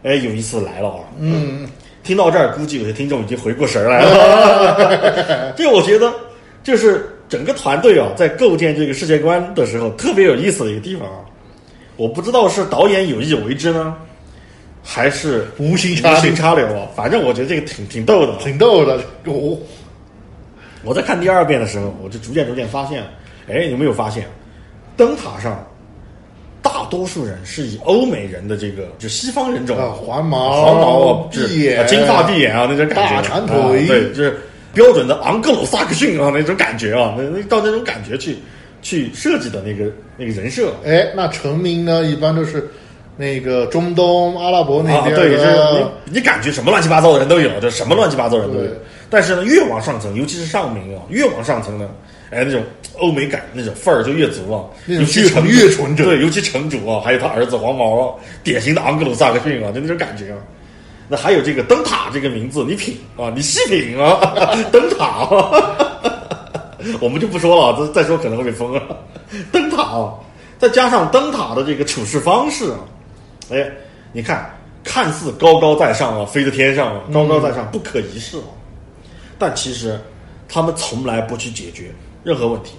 [0.01, 0.99] 哎，有意思来了啊！
[1.19, 1.67] 嗯，
[2.03, 5.53] 听到这儿，估计有些听众已经回过神儿来了。
[5.57, 6.11] 这我觉得
[6.63, 11.19] 就是整个团队啊，在构建这个世界观的时候，特别有意思的一个地方啊。
[11.95, 13.95] 我不知道是导演有意为之呢，
[14.89, 16.87] 还是无心插柳心插柳啊。
[16.95, 18.39] 反正我觉得这个挺挺逗的啊。
[18.41, 18.95] 挺逗的。
[19.25, 19.57] 哦，
[20.83, 23.03] 我在看第二遍的时候，我就逐渐逐渐发现，
[23.49, 24.25] 哎，有没有发现，
[24.95, 25.67] 灯塔上
[26.61, 34.39] 大多数人是以欧美人的这个就西方人种啊，黄毛、黄毛啊，是闭眼、啊金发碧眼啊，那种感觉，大长腿啊对，就是
[34.73, 38.37] 标准的昂格鲁萨克逊啊那种感觉啊，那那到那种感觉去
[38.81, 42.69] 去设计的那个那个人设哎，那成名呢，一般都是
[43.17, 45.45] 那个中东、阿拉伯那啊，边对，就是。
[46.05, 48.69] 你你感觉什么乱七八糟的人都有，就什么乱七八糟的人都有。
[49.09, 51.89] 但是呢，越往上层，尤其是上名啊，越往上层呢，
[52.29, 52.61] 哎，那种
[52.99, 54.63] 欧美感那种范儿就越足啊。
[54.85, 58.13] 那种尤其越纯城越纯正对，尤其城主啊，还有他儿子黄毛啊，
[58.43, 60.37] 典型的昂格鲁萨克逊啊，就那种感觉啊。
[61.09, 64.19] 那还有这个灯塔这个名字，你品啊，你细品啊，
[64.71, 65.51] 灯塔、啊，
[66.99, 68.81] 我们就不说了，再再说可能会被封啊。
[69.51, 70.13] 灯塔啊，
[70.59, 72.79] 再加上灯塔的这个处事方式啊，
[73.49, 73.69] 哎，
[74.11, 74.49] 你看，
[74.83, 78.49] 看似高高在上啊，飞在天上啊，高高在上，不可一世啊，
[79.39, 79.99] 但其实
[80.49, 81.91] 他们从来不去解决
[82.23, 82.73] 任何问题。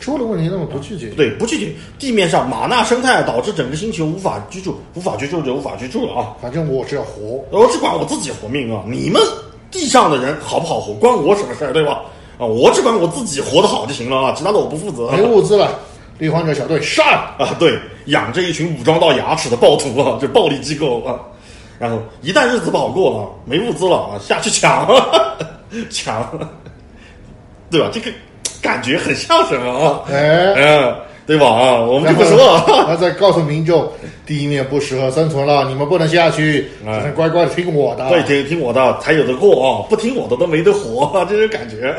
[0.00, 1.14] 出了问题，那么不去解决。
[1.14, 6.36] 对，不去解决地面上马纳生态导致整个星球无法居住，无法居住就无法居住了啊！
[6.42, 8.82] 反正我只要活，我只管我自己活命啊！
[8.86, 9.22] 你们
[9.70, 12.02] 地上的人好不好活，关我什么事儿，对吧？
[12.38, 15.10] 啊，我只管我自己活得好就行了啊，其他的我不负责。
[15.12, 15.78] 没物资了，
[16.18, 17.04] 绿荒者小队上，
[17.38, 21.18] 啊，对，养着一群武装到牙齿的暴徒啊，就暴力机构啊。
[21.78, 24.86] 然后一旦日子不好过了，没物资了啊，下去抢，
[25.90, 26.30] 抢，
[27.70, 27.88] 对吧？
[27.92, 28.10] 这个
[28.62, 30.00] 感觉很像什么啊？
[30.08, 30.96] 哎，嗯，
[31.26, 31.46] 对吧？
[31.46, 32.64] 啊，我们就不说了。
[32.68, 33.90] 然后再告诉民众，
[34.24, 38.08] 地面不适合生存了，你们不能下去，只哎能乖乖的听我的。
[38.08, 39.82] 对，听听我的才有的过啊！
[39.90, 41.92] 不听我的都没得活，这种感觉，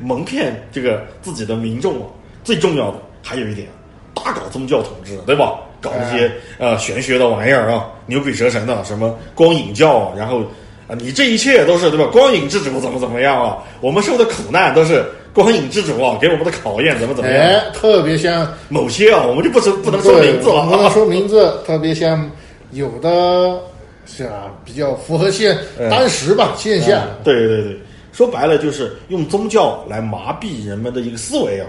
[0.00, 2.08] 蒙骗这个自己的民众啊。
[2.42, 3.68] 最重要的还有一点，
[4.14, 5.54] 大搞宗教统治，对吧？
[5.80, 10.42] 搞那些、呃玄学的玩意儿啊，牛鬼蛇神的，什么光影教啊，然后
[10.86, 12.08] 啊，你这一切都是对吧？
[12.12, 13.58] 光影之主怎么怎么样啊？
[13.80, 15.04] 我们受的苦难都是
[15.34, 17.44] 光影之主啊给我们的考验，怎么怎么样？
[17.44, 22.30] 哎，特别像某些啊，我们就不能不能说名字了，不能说名字，特别像
[22.70, 23.58] 有的
[24.06, 27.00] 是啊，比较符合现嗯当时吧现象。
[27.00, 27.76] 嗯对对对，
[28.12, 31.66] 说白了就是用宗教来麻痹人们的一个思维啊，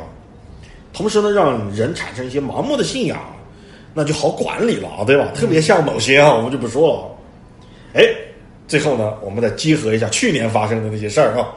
[0.94, 3.18] 同时呢，让人产生一些盲目的信仰，
[3.94, 5.28] 那就好管理了啊，对吧？
[5.34, 8.00] 特别像某些啊，我们就不说了。
[8.00, 8.04] 哎，
[8.68, 11.50] 最后呢，我们再结合一下去年发生的那些事儿啊，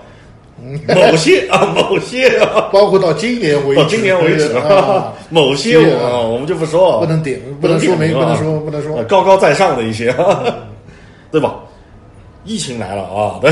[0.89, 9.05] 某些啊，某些啊， 包括到今年为止，到今年为止啊，某些我们就不说了，不能点，不能能说明，点名啊不能说，不能说呃。
[9.05, 10.15] 高高在上的一些，
[11.31, 11.57] 对吧？
[12.45, 13.51] 疫情来了啊，对，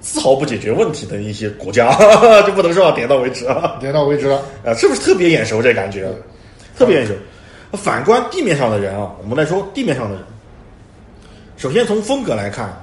[0.00, 1.92] 丝毫不解决问题的一些国家，
[2.46, 4.42] 就不能说啊点到为止啊，点到为止了。
[4.64, 6.10] 啊，是不是特别眼熟这感觉？
[6.76, 7.12] 特别眼熟。
[7.72, 10.24] 反观地面上的人啊，我们来说地面上的人，
[11.56, 12.74] 首先从风格来看，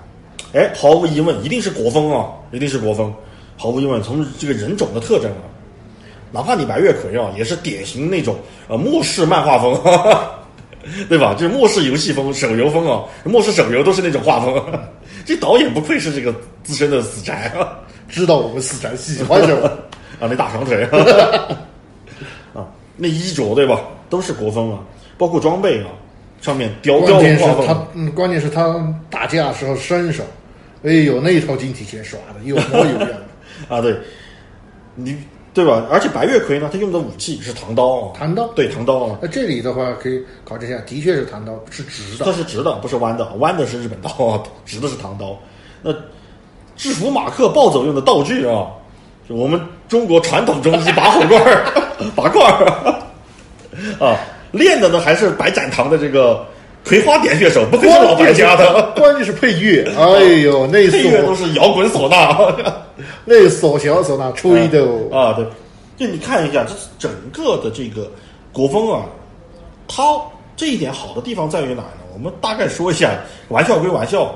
[0.54, 3.14] 哎，毫无疑问，一定是国风啊，一定是国风，
[3.58, 5.44] 毫无疑问，从这个人种的特征啊，
[6.32, 8.38] 哪怕你白月葵啊，也是典型那种
[8.70, 9.78] 呃末世漫画风，
[11.10, 11.34] 对吧？
[11.34, 14.64] 就是末世游戏风、手游风啊，末世手游都是那种画风。
[15.28, 17.78] 这导演不愧是这个资深的死宅啊！
[18.08, 19.68] 知道我们死宅喜欢什么？
[20.20, 20.82] 啊，那大长腿
[22.56, 22.66] 啊，
[22.96, 24.80] 那衣着对吧，都是国风啊，
[25.18, 25.90] 包括装备啊，
[26.40, 30.24] 上面雕雕龙画凤，他，嗯，关键是他打架时候身手，
[30.84, 33.22] 哎呦，那一套金体线耍的有模有样的。
[33.68, 33.98] 啊，对，
[34.96, 35.18] 你
[35.58, 35.88] 对吧？
[35.90, 42.32] 而且白月葵呢，他用的武器是唐刀啊，唐刀对唐刀啊，那这里的话可以考证一下，的确是唐刀，是直的它。
[42.32, 45.36] 是直的，不是弯的，弯的是日本刀啊，直的是唐刀。
[45.82, 45.92] 那
[46.76, 48.68] 制服马克暴走用的道具啊，
[49.28, 51.66] 就我们中国传统中医拔火罐儿、
[52.16, 53.02] 拔罐儿
[54.00, 54.16] 啊，
[54.52, 56.46] 练的呢还是白展堂的这个
[56.88, 62.38] 葵花点穴手，不愧是老白家的，关键是配乐，哎呦，那配乐都是摇滚唢呐。
[63.26, 64.82] 那唢小唢呐吹的。
[64.82, 65.46] 哦，啊，对，
[65.98, 68.10] 就你看一下，这整个的这个
[68.54, 69.04] 国风啊，
[69.88, 70.04] 它
[70.56, 72.00] 这一点好的地方在于哪呢？
[72.14, 73.12] 我们大概说一下，
[73.50, 74.34] 玩笑归玩笑，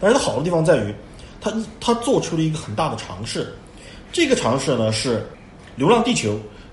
[0.00, 0.94] 但是它好的地方在于，
[1.40, 3.52] 它它做出了一个很大的尝试，
[4.12, 5.16] 这个尝试呢是
[5.74, 6.30] 《流浪地球》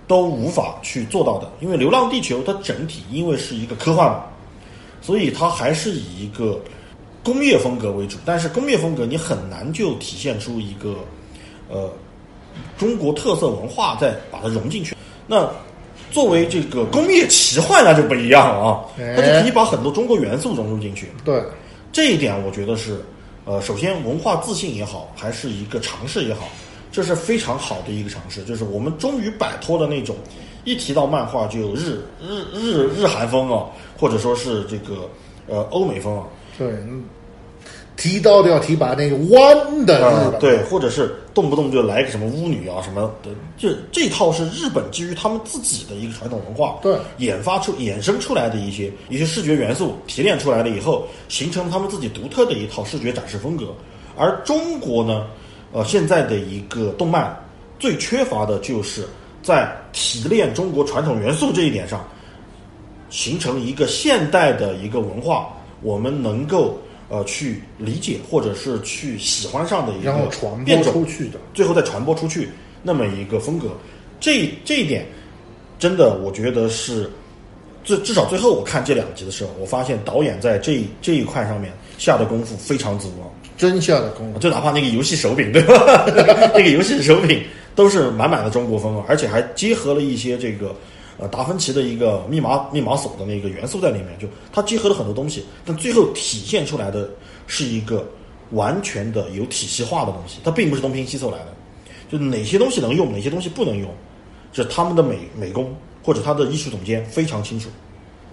[0.08, 4.24] 都无法去做到的，因为《流浪地球》它整体因为是一个科幻嘛，
[5.06, 6.60] 所以它还是以一个
[7.24, 10.95] 工业风格为主，但是工业风格你很难就体现出一个
[11.70, 11.93] 呃
[12.76, 14.95] 中国特色文化再把它融进去。
[15.28, 15.47] 那
[16.12, 21.12] 作为这个工业奇幻，那就不一样了啊，哎它就可以把很多中国元素融入进去。
[21.24, 21.43] 对，
[21.91, 22.99] 这一点我觉得是，
[23.45, 26.47] 呃，首先文化自信也好，还是一个尝试也好，
[26.91, 28.43] 这是非常好的一个尝试。
[28.43, 30.16] 就是我们终于摆脱了那种
[30.66, 33.66] 一提到漫画就有日日日日韩风啊，
[33.97, 35.09] 或者说是这个
[35.47, 36.26] 呃欧美风啊，
[36.57, 37.05] 对，嗯
[37.95, 53.68] 提到都要提把那个弯的日本，啊对，或者是动不动就来个什么巫女啊什么的，就这套是日本基于他们自己的一个传统文化，对研发出衍生出来的一些一些视觉元素提炼出来了以后，形成他们自己独特的一套视觉展示风格。
[54.18, 55.28] 而中国呢，
[55.72, 57.34] 呃，现在的一个动漫
[57.80, 59.07] 最缺乏的就是
[59.46, 62.04] 在提炼中国传统元素这一点上，
[63.12, 65.50] 形成一个现代的一个文化，
[65.84, 66.80] 我们能够
[67.10, 71.39] 呃去理解或者是去喜欢上的一个然后传变种播出去的。
[71.54, 72.50] 最后再传播出去
[72.82, 73.68] 那么一个风格。
[74.20, 75.06] 这这一点
[75.78, 77.08] 真的，我觉得是
[77.84, 83.30] 至至少最后我看这两集的时候，我发现导演在这这一块上面下的功夫非常足啊。
[83.58, 86.04] 真下的功夫，就哪怕那个游戏手柄，对吧？
[86.54, 87.41] 那个游戏手柄
[87.76, 90.74] 都是满满的中国风，而且还结合了一些这个
[91.18, 97.10] 呃达芬奇的一个密码密码锁的那个元素在里面，就它结合了很多东西，但最后体现出来的
[97.46, 98.08] 是一个
[98.52, 101.48] 完全的有体系化的东西，它并不是东拼西凑来的，
[102.10, 103.90] 就哪些东西能用，哪些东西不能用，
[104.54, 107.70] 这他们的美美工或者他的艺术总监非常清楚。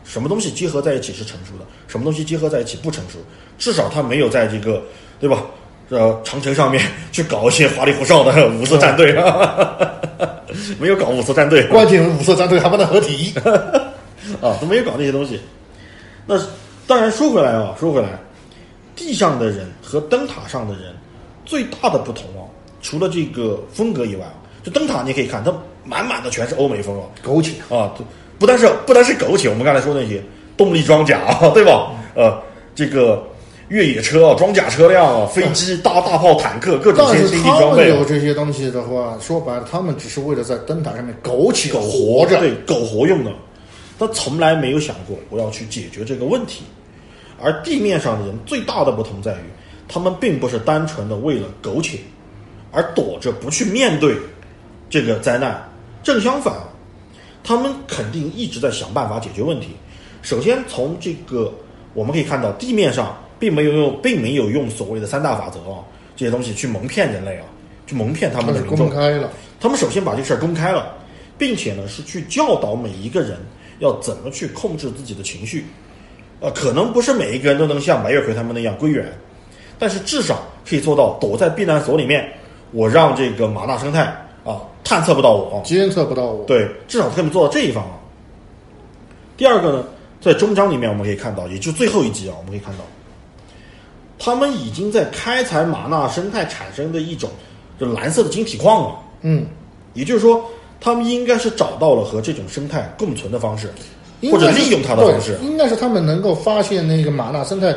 [0.05, 3.19] 什么东西结合在一起是成熟的，什么东西结合在一起不成熟，
[3.57, 4.83] 至少他没有在这个，
[5.21, 5.45] 对吧？
[5.89, 9.91] 呃，长城上面去搞一些花里胡哨的五色战队啊，
[10.81, 13.35] 没有搞五色战队，关键五色战队还不能合体。
[14.41, 15.41] 啊，都没有搞那些东西。
[16.27, 16.41] 那
[16.87, 18.09] 当然说回来啊，说回来，
[18.95, 20.95] 地上的人和灯塔上的人
[21.45, 22.47] 最大的不同啊，
[22.81, 25.53] 除了这个风格以外啊，就灯塔你可以看，它
[25.85, 27.93] 满满的全是欧美风啊，苟且，啊，
[28.39, 30.23] 不但是不单是苟且，我们刚才说那些
[30.57, 31.91] 动力装甲啊，对吧？
[32.15, 32.41] 呃，
[32.75, 33.23] 这个
[33.73, 42.39] 越野车啊、装甲车辆啊、飞机、大大炮、坦克，各种但先进是他们装备啊有这些东西的话，说白了，他们只是为了在灯塔上面苟且苟活着。
[42.39, 43.33] 对，苟活用的。
[43.99, 46.65] 他从来没有想过我要去解决这个问题，
[47.41, 49.45] 而地面上的人最大的不同在于，
[49.89, 51.97] 他们并不是单纯的为了苟且，
[52.73, 54.15] 而躲着不去面对
[54.91, 55.67] 这个灾难。
[56.03, 56.53] 正相反，
[57.43, 59.69] 他们肯定一直在想办法解决问题。
[60.21, 61.51] 首先，从这个
[61.95, 65.83] 我们可以看到，地面上并没有用，并没有用所谓的三大法则啊
[66.15, 67.45] 这些东西去蒙骗人类啊，
[67.89, 68.91] 去蒙骗他们的民众公。
[68.91, 69.29] 开了，
[69.59, 70.95] 他们首先把这事儿公开了，
[71.37, 73.37] 并且呢是去教导每一个人
[73.81, 75.67] 要怎么去控制自己的情绪。
[76.39, 79.13] 呃，可能不是每一个人都能像白月葵他们那样归元，
[79.77, 82.33] 但是至少可以做到躲在避难所里面，
[82.71, 84.05] 我让这个马大生态
[84.45, 85.61] 啊探测不到我。
[85.65, 86.45] 监测不到我。
[86.45, 87.99] 对，至少他们做到这一方啊。
[89.37, 89.85] 第二个呢，
[90.21, 92.85] 在终章里面我们可以看到，也就最后一集啊，我们可以看到，
[94.25, 97.29] 他们已经在开采马纳生态产生的一种
[97.81, 98.99] 就蓝色的晶体矿了。
[99.23, 99.45] 嗯，
[99.95, 100.45] 也就是说，
[100.81, 103.73] 他们应该是找到了和这种生态共存的方式，
[104.31, 105.37] 或者利用它的方式。
[105.43, 107.75] 应该是他们能够发现那个马纳生态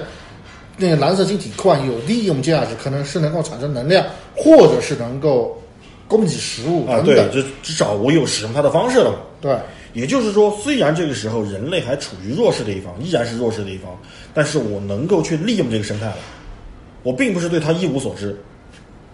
[0.78, 5.60] 那个蓝色晶体矿有利用价值，可能是能够产生能量，或者是能够
[6.08, 9.18] 供给食物啊，对等等。，这至少我有使用它的方式了嘛。
[9.42, 9.56] 对，
[9.96, 13.98] 也就是说，虽然这个时候人类还处于弱势的一方，依然是弱势的一方，
[14.34, 16.18] 但是我能够去利用这个生态了，
[17.02, 18.38] 我并不是对它一无所知，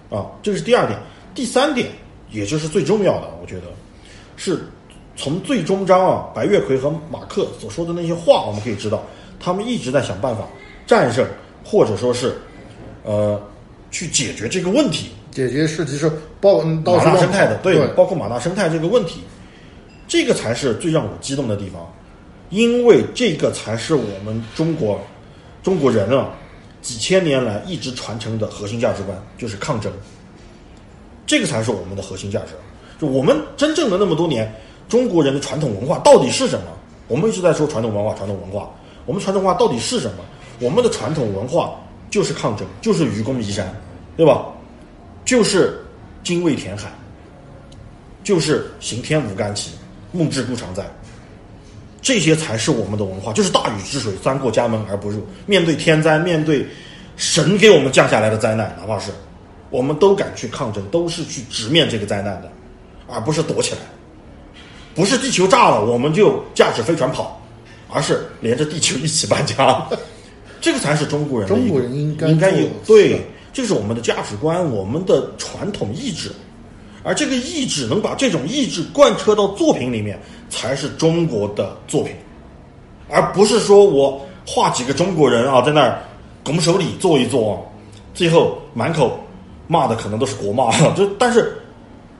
[0.09, 0.99] 啊，这是第二点。
[1.33, 1.87] 第三点，
[2.31, 3.67] 也就是最重要的，我觉得
[4.35, 4.59] 是
[5.15, 9.03] 从最终章啊，白月葵和马克所说的那些话，我们可以知道，
[9.39, 10.47] 他们一直在想办法
[10.87, 11.25] 战胜，
[11.63, 12.35] 或者说是
[13.03, 13.41] 呃
[13.91, 15.11] 去解决这个问题。
[15.31, 16.11] 解决是其实
[16.41, 19.21] 包嗯到马处乱纳生态的，跑对，包括马纳生态这个问题，
[20.11, 21.89] 这个才是最让我激动的地方，
[22.49, 24.99] 因为这个才是我们中国
[25.63, 26.31] 中国人啊
[26.81, 29.89] 几千年来一直传承的核心价值观，就是抗争。
[31.25, 32.47] 这个才是我们的核心价值。
[32.99, 34.53] 就我们真正的那么多年，
[34.89, 36.65] 中国人的传统文化到底是什么？
[37.07, 38.69] 我们一直在说传统文化，传统文化。
[39.05, 40.25] 我们传统文化到底是什么？
[40.59, 41.73] 我们的传统文化
[42.09, 43.73] 就是抗争，就是愚公移山，
[44.17, 44.47] 对吧？
[45.23, 45.81] 就是
[46.21, 46.91] 精卫填海，
[48.25, 49.71] 就是行天无干旗，
[50.11, 50.83] 梦之故常在。
[52.01, 55.23] 这些才是我们的文化，就是大禹治水，三过家门而不入。
[55.45, 56.65] 面对天灾，面对
[57.15, 59.11] 神给我们降下来的灾难，哪怕是
[59.69, 62.51] 我们都敢去抗争，都是去直面这个灾难的，
[63.07, 63.81] 而不是躲起来。
[64.95, 67.39] 不是地球炸了我们就驾驶飞船跑，
[67.87, 69.87] 而是连着地球一起搬家。
[70.59, 73.21] 这个才是中国人的中国人应该应该有对事，
[73.53, 76.31] 这是我们的价值观，我们的传统意志。
[77.03, 82.13] 而这个意志能把这种意志贯彻到作品里面，才是中国的作品，
[83.09, 86.01] 而不是说我画几个中国人啊在那儿
[86.43, 87.65] 拱手礼做一做，
[88.13, 89.19] 最后满口
[89.67, 91.57] 骂的可能都是国骂，就但是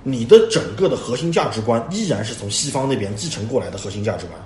[0.04, 4.40] 你的整个的核心价值观依然是从西方那边继承过来的核心价值观，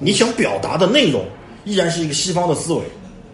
[0.00, 1.24] 你想表达的内容
[1.64, 2.82] 依然是一个西方的思维，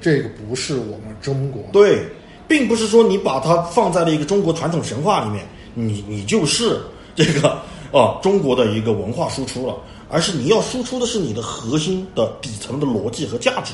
[0.00, 1.62] 这个不是我们中国。
[1.72, 2.04] 对，
[2.48, 6.80] 并不是说你把它放在了一个中国传统神话里面，你你就是
[7.14, 7.50] 这个
[7.92, 9.76] 啊中国的一个文化输出了，
[10.08, 13.72] 而是你要输出的是你的核心的底层的逻辑和价值。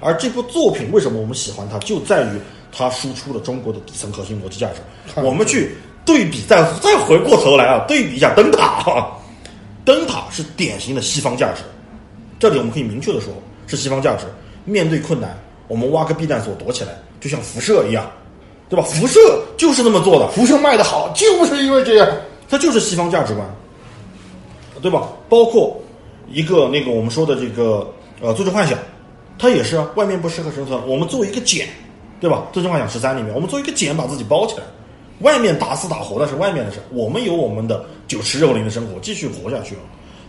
[0.00, 2.38] 而这部作品为什么我们喜欢它，就在于
[2.70, 5.20] 它输出了中国的底层核心逻辑价值。
[5.22, 5.74] 我们去
[6.04, 9.08] 对比，再再回过头来啊，对比一下灯塔啊，
[9.84, 11.62] 灯塔是典型的西方价值。
[12.38, 13.32] 这里我们可以明确的说，
[13.66, 14.26] 是西方价值。
[14.66, 18.10] 面对困难，我们挖个避难所躲起来，就像辐射一样，
[18.68, 18.82] 对吧？
[18.82, 19.20] 辐射
[19.56, 22.08] 就是那么做的，辐射卖的好，就是因为这样。
[22.48, 23.44] 它就是西方价值观，
[24.80, 25.08] 对吧？
[25.28, 25.76] 包括
[26.30, 28.78] 一个那个我们说的这个呃《最终幻想》，
[29.36, 31.68] 它也是啊，外面不适合生存，我们做一个茧，
[32.20, 32.46] 对吧？
[32.54, 34.62] 《最终幻想十三》里面，我们做一个茧把自己包起来，
[35.22, 39.82] 外面打死打活那是外面的事，我们有我们的酒池肉林的生活，继续活下去啊。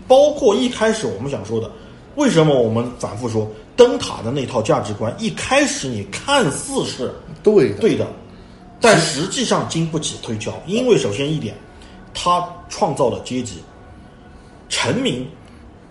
[0.08, 1.70] 包括一开始我们想说的，
[2.16, 7.14] 为什么我们反复说灯塔的那套价值观，一开始你看似是
[7.44, 8.08] 对的，对的，
[8.80, 11.56] 但实际上经不起推敲，因为首先一点，
[12.14, 13.64] 他创造了阶级，
[14.70, 15.28] 臣民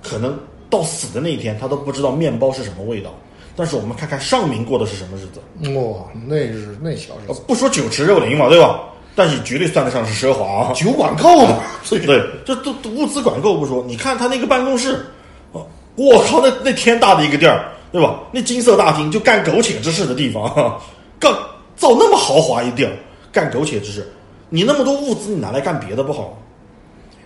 [0.03, 0.39] 可能
[0.71, 3.15] 到死的那一天，他都不知道面包是什么味道。
[3.59, 8.81] 但是我们看看上民过的是什么日子，哇，那日那小日呃子，不说酒池肉林嘛，对吧？
[9.15, 10.73] 但是绝对算得上是奢华啊。
[10.75, 15.07] 酒管够嘛， 所以对，这都都物资管够不说，你看他那个办公室，
[15.53, 18.21] 哦，我靠，那那天大的一个地儿，对吧？
[18.31, 20.79] 那金色大厅就干苟且之事的地方，哈
[21.19, 21.33] 干
[21.77, 22.93] 造那么豪华一地儿，
[23.31, 24.07] 干苟且之事，
[24.49, 26.37] 你那么多物资，你拿来干别的不好吗？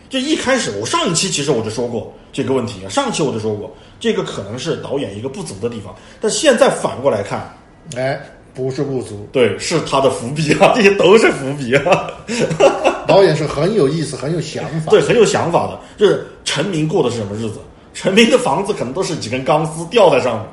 [0.09, 7.57] 就一开始，我上一期其实我就说过这个问题啊，上一期我就说过，这个可能是导演一个不足的地方，但现在反过来看，
[7.96, 8.20] 哎，
[8.53, 12.11] 不是不足，对，是他的伏笔啊， 这些都是伏笔啊。
[13.07, 14.90] 导演是很有意思，很有想法。
[14.90, 15.78] 对，很有想法的。
[15.96, 17.59] 就是陈明过的是什么日子？
[17.92, 20.46] 陈明的房子可能都是几根钢丝吊在上面，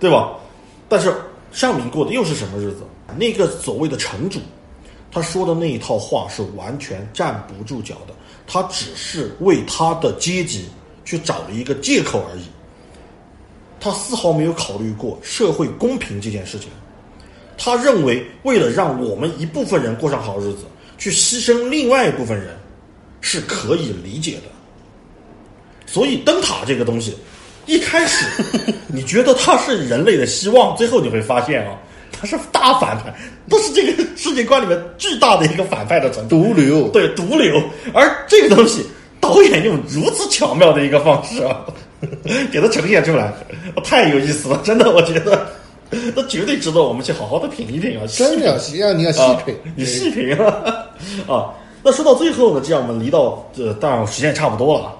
[0.00, 0.32] 对吧？
[0.88, 1.14] 但是
[1.52, 2.82] 尚明过的又是什么日子？
[3.16, 4.40] 那个所谓的城主，
[5.10, 8.14] 他说的那一套话是完全站不住脚的，
[8.46, 10.66] 他只是为他的阶级
[11.04, 12.42] 去找了一个借口而已。
[13.80, 16.68] 他丝毫没有考虑过社会公平这件事情。
[17.56, 20.58] 他认为，为了让我们一部分人过上好日子，
[20.96, 22.56] 去牺牲另外一部分人，
[23.20, 24.42] 是可以理解的。
[25.86, 27.16] 所以，灯塔这个东西，
[27.66, 28.26] 一开始
[28.88, 31.78] 你觉得它是人类的希望，最后你会发现啊，
[32.20, 33.14] 它是大反派，
[33.48, 36.28] 都是这个世界观里面巨大的一个反派的存在。
[36.28, 37.58] 毒瘤，对毒瘤，
[37.94, 38.84] 而这个东西
[39.18, 41.64] 导演用如此巧妙的一个方式啊，
[42.52, 43.32] 给它呈现出来，
[43.82, 45.46] 太有意思了，真的，我觉得
[46.14, 50.44] 那绝对值得我们去好好的品一品啊，真的要细，要你要细品，你细品啊
[51.26, 51.54] 啊。
[51.82, 54.92] 那说到最后呢，这样我们离到呃，当然时间也差不多了啊，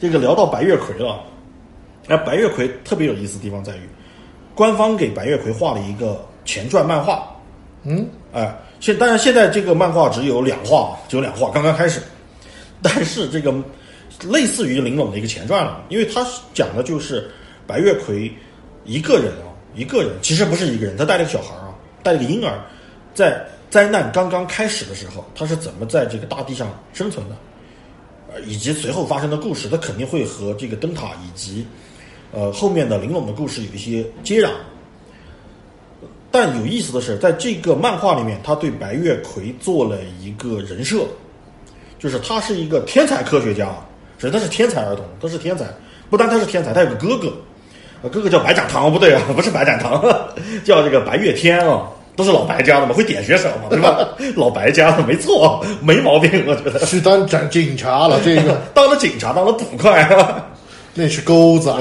[0.00, 1.20] 这个聊到白月葵了，
[2.08, 3.88] 那，白月葵特别有意思的地方在于，
[4.52, 7.36] 官方给白月葵画了一个前传漫画，
[7.82, 12.00] 嗯，哎，现当然现在这个漫画只有两话，只有两话，刚刚开始，
[12.80, 13.52] 但是这个
[14.22, 16.24] 类似于玲珑的一个前传了，因为它
[16.54, 17.28] 讲的就是
[17.66, 18.32] 白月葵
[18.84, 22.64] 一个人啊，一个人其实不是一个人，他带了个小孩啊，带了个婴儿，
[23.12, 27.36] 在灾难刚刚开始的时候，他是怎么在这个大地上生存的，
[28.32, 31.66] 呃，以及随后发生的故事，他肯定会和这个灯塔以及
[32.32, 34.50] 呃后面的玲珑的故事有一些接壤。
[36.30, 40.98] 但有意思的是，在这个漫画里面，他对白月葵做了一个人设，
[41.98, 43.66] 就是他是一个天才科学家，
[44.18, 45.64] 首先他是天才儿童，他是天才，
[46.10, 47.32] 不单他是天才，他有个哥哥，
[48.02, 50.02] 呃哥哥叫白展堂，不对啊， 不是白展堂，
[50.64, 54.06] 叫这个白月天啊，都是老白家的嘛，会点穴手嘛，对吧？
[54.36, 56.84] 老白家的，没错，没毛病，我觉得。
[56.84, 60.46] 是当警警察了，这个 当了警察，当了捕快、啊，
[60.94, 61.78] 那是钩子，啊，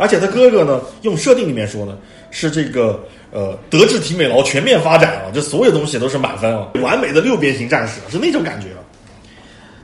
[0.00, 1.98] 而且他哥哥呢，用设定里面说呢，
[2.30, 2.98] 是这个
[3.30, 8.80] 呃德智体美劳全面发展啊，这所有东西都是满分啊，完美的六边形战士是那种感觉啊。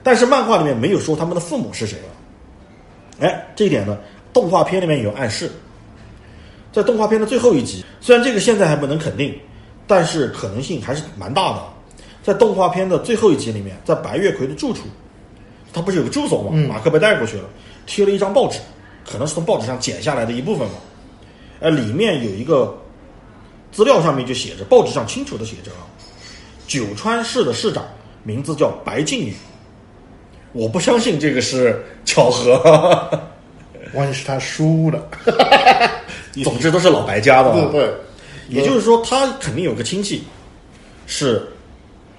[0.02, 3.98] 但是漫画里面没有说他们的父母是谁了，哎，这一点呢，
[4.32, 5.50] 动画片里面有暗示。
[6.72, 9.34] 在动画片的最后一集，虽然这个现在还不能肯定，
[9.86, 11.62] 但是可能性还是蛮大的。
[12.22, 14.82] 在动画片的最后一集里面，在白月葵的住处，
[15.72, 16.52] 他不是有个住所吗？
[16.68, 17.44] 马克被带过去了，
[17.86, 18.58] 贴了一张报纸，
[19.10, 20.74] 可能是从报纸上剪下来的一部分吧。
[21.60, 22.76] 呃，里面有一个
[23.72, 25.86] 资料上面就写着，报纸上清楚的写着啊，
[26.66, 27.84] 九川市的市长
[28.24, 29.34] 名字叫白靖宇。
[30.52, 33.20] 我不相信这个是巧合，
[33.92, 35.06] 万一是他输了，
[36.42, 37.68] 总之都是老白家的、啊。
[37.70, 37.94] 对对，
[38.48, 40.24] 也就是说，他肯定有个亲戚，
[41.06, 41.46] 是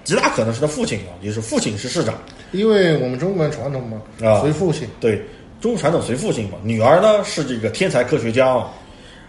[0.04, 2.14] 极大可能是他父亲啊，也就是父亲是市长。
[2.52, 5.22] 因为我们中国人传统嘛，啊随父亲，对，
[5.60, 6.58] 中国传统随父亲嘛。
[6.62, 8.70] 女儿呢是这个天才科学家啊，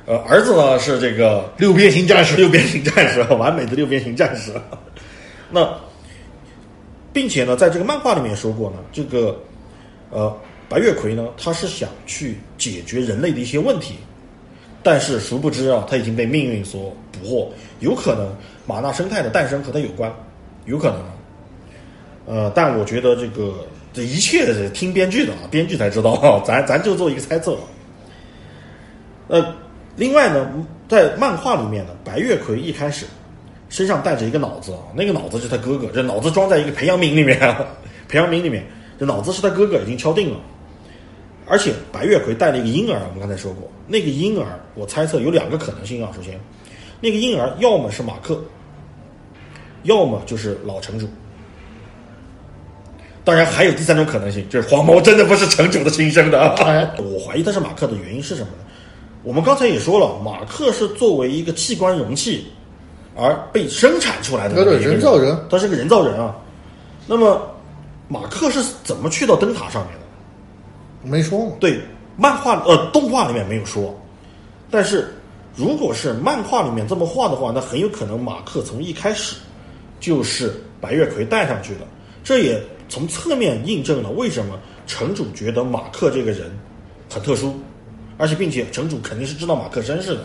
[0.06, 4.52] 呃，儿子呢是这个六边形战士，六边形战士，完美的六边形战士。
[5.52, 5.74] 那，
[7.12, 9.40] 并且呢，在这个漫画里面说过呢，这个
[10.12, 10.36] 呃
[10.68, 13.96] 白月葵呢，他是想去解决人类的一些问题，
[14.84, 18.32] 但是殊不知啊，他已经被命运所捕获，有可能
[18.68, 20.14] 马纳生态的诞生和他有关，
[20.66, 21.00] 有可能。
[22.28, 27.58] 呃，但我觉得这个这一切是听编剧的啊，编剧才知道啊，咱咱就做一个猜测。
[29.28, 29.56] 呃，
[29.96, 30.50] 另外呢，
[30.88, 33.06] 在漫画里面呢，白月葵一开始
[33.68, 37.40] 身上带着一个脑子啊，那个脑子是他哥哥，这脑子装在一个培养皿里面，
[38.08, 38.64] 培养皿里面，
[39.00, 40.40] 这脑子是他哥哥已经敲定了。
[41.48, 46.12] 而且白月葵带了一个婴儿，我们刚才说过，那个婴儿我猜测有两个可能性啊。
[46.16, 46.40] 首先，
[47.02, 48.40] 那个婴儿要么是马克，
[49.84, 51.08] 要么就是老城主。
[53.24, 56.40] 当然还有第三种可能性，就是黄毛真的不是城主的亲生的。
[56.64, 58.64] 哎我怀疑他是马克的原因是什么呢？
[59.24, 62.48] 我们刚才也说了，马克是作为一个器官容器
[63.16, 66.36] 而被生产出来的对对人造人，他是个人造人啊。
[67.06, 67.42] 那么
[68.08, 71.10] 马克是怎么去到灯塔上面的？
[71.10, 71.80] 没说嘛，对，
[72.16, 73.94] 漫画呃动画里面没有说，
[74.72, 75.14] 但是
[75.56, 79.36] 如果是漫画里面这么画的话，那很有可能马克从一开始
[80.00, 81.82] 就是白月葵带上去的。
[82.24, 86.52] 这也从侧面印证了为什么城主觉得马克这个人
[87.10, 87.58] 很特殊，
[88.18, 90.22] 而且并且城主肯定是知道马克身世的。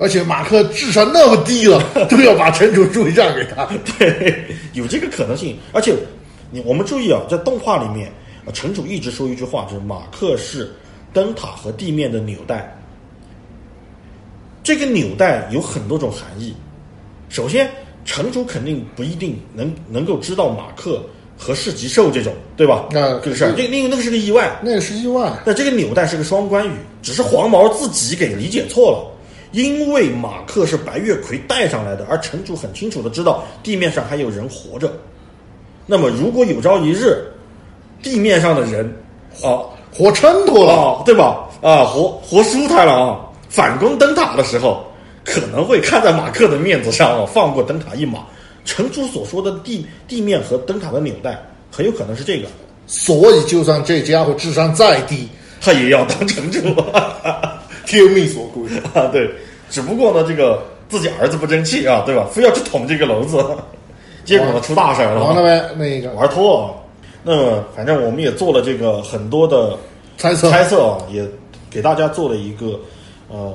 [0.00, 3.66] 而且马克智商那么低了， 都要把城主注意让给他。
[3.98, 5.58] 对，有这个可能性。
[5.72, 5.92] 而且，
[6.50, 8.10] 你我们注意啊，在动画里面，
[8.46, 10.72] 呃城主一直说一句话，就是马克是
[11.12, 12.74] 灯塔和地面的纽带。
[14.62, 16.54] 这个纽带有很多种含义。
[17.28, 17.68] 首先，
[18.04, 21.02] 城主肯定不一定能能够知道马克
[21.38, 22.86] 和市吉兽这种，对吧？
[22.90, 24.58] 那这个事儿，这因为那个是个意外。
[24.60, 29.14] 那个是意外，那这个纽带是个双关语，只是黄毛自己给理解错了。
[29.52, 34.92] 因为马克是白月葵带上来的，而城主很清楚的知道地面上还有人活着。
[35.86, 37.24] 那么，如果有朝一日
[38.02, 38.84] 地面上的人
[39.42, 40.72] 啊活撑脱了。
[40.74, 41.48] 啊，对吧？
[41.62, 44.84] 啊，活活舒坦了啊，反攻灯塔的时候，
[45.24, 48.18] 可能会看在马克的面子上啊，放过灯塔一马。
[48.68, 51.42] 城主所说的地地面和灯塔的纽带，
[51.72, 52.46] 很有可能是这个，
[52.86, 55.26] 所以，就算这家伙智商再低，
[55.58, 56.60] 他也要当城主。
[57.86, 58.64] 天命所归。
[58.92, 59.30] 啊，对，
[59.70, 62.28] 只不过呢，这个自己儿子不争气啊，对吧？
[62.30, 63.42] 非要去捅这个娄子，
[64.26, 66.74] 结果呢出大事了，完了呗，那个玩脱了。
[67.24, 69.78] 那么，反正我们也做了这个很多的
[70.18, 71.26] 猜测，猜测啊，也
[71.70, 72.78] 给大家做了一个
[73.28, 73.54] 呃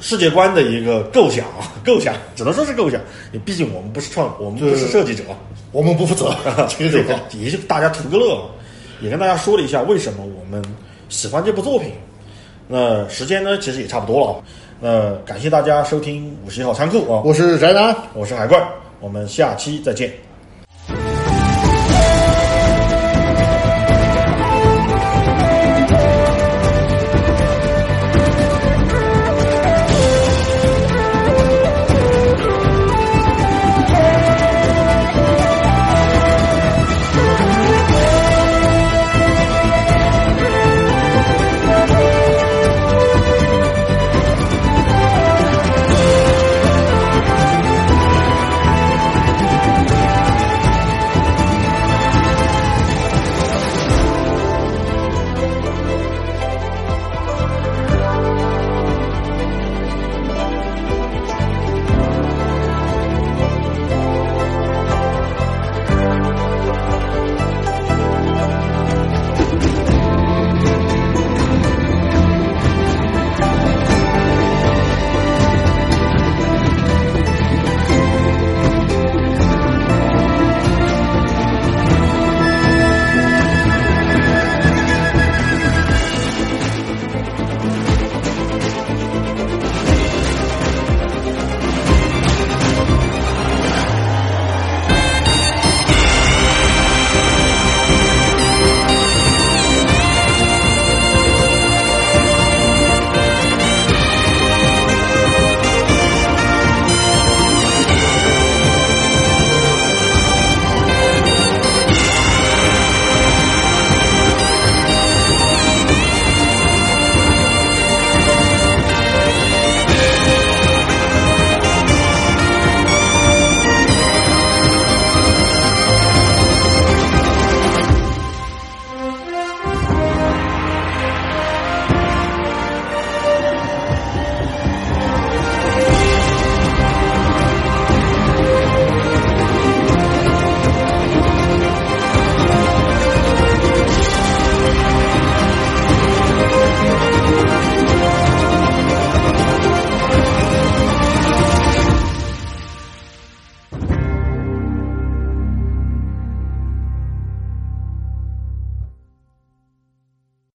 [0.00, 3.00] 世界观的一个构想啊， 构想只能说是构想，
[3.44, 5.22] 毕竟我们不是创，我们不是设计者，
[5.72, 6.34] 我们不负责。
[6.68, 7.20] 这个对是吧？
[7.32, 8.42] 也就大家图个乐啊，
[9.00, 10.62] 也跟大家说了一下为什么我们
[11.08, 11.92] 喜欢这部作品。
[12.68, 14.36] 那时间呢，其实也差不多了啊。
[14.80, 17.96] 那感谢大家收听五十一号仓库啊，我是宅男。
[18.12, 18.62] 我是海怪，
[19.00, 20.12] 我们下期再见。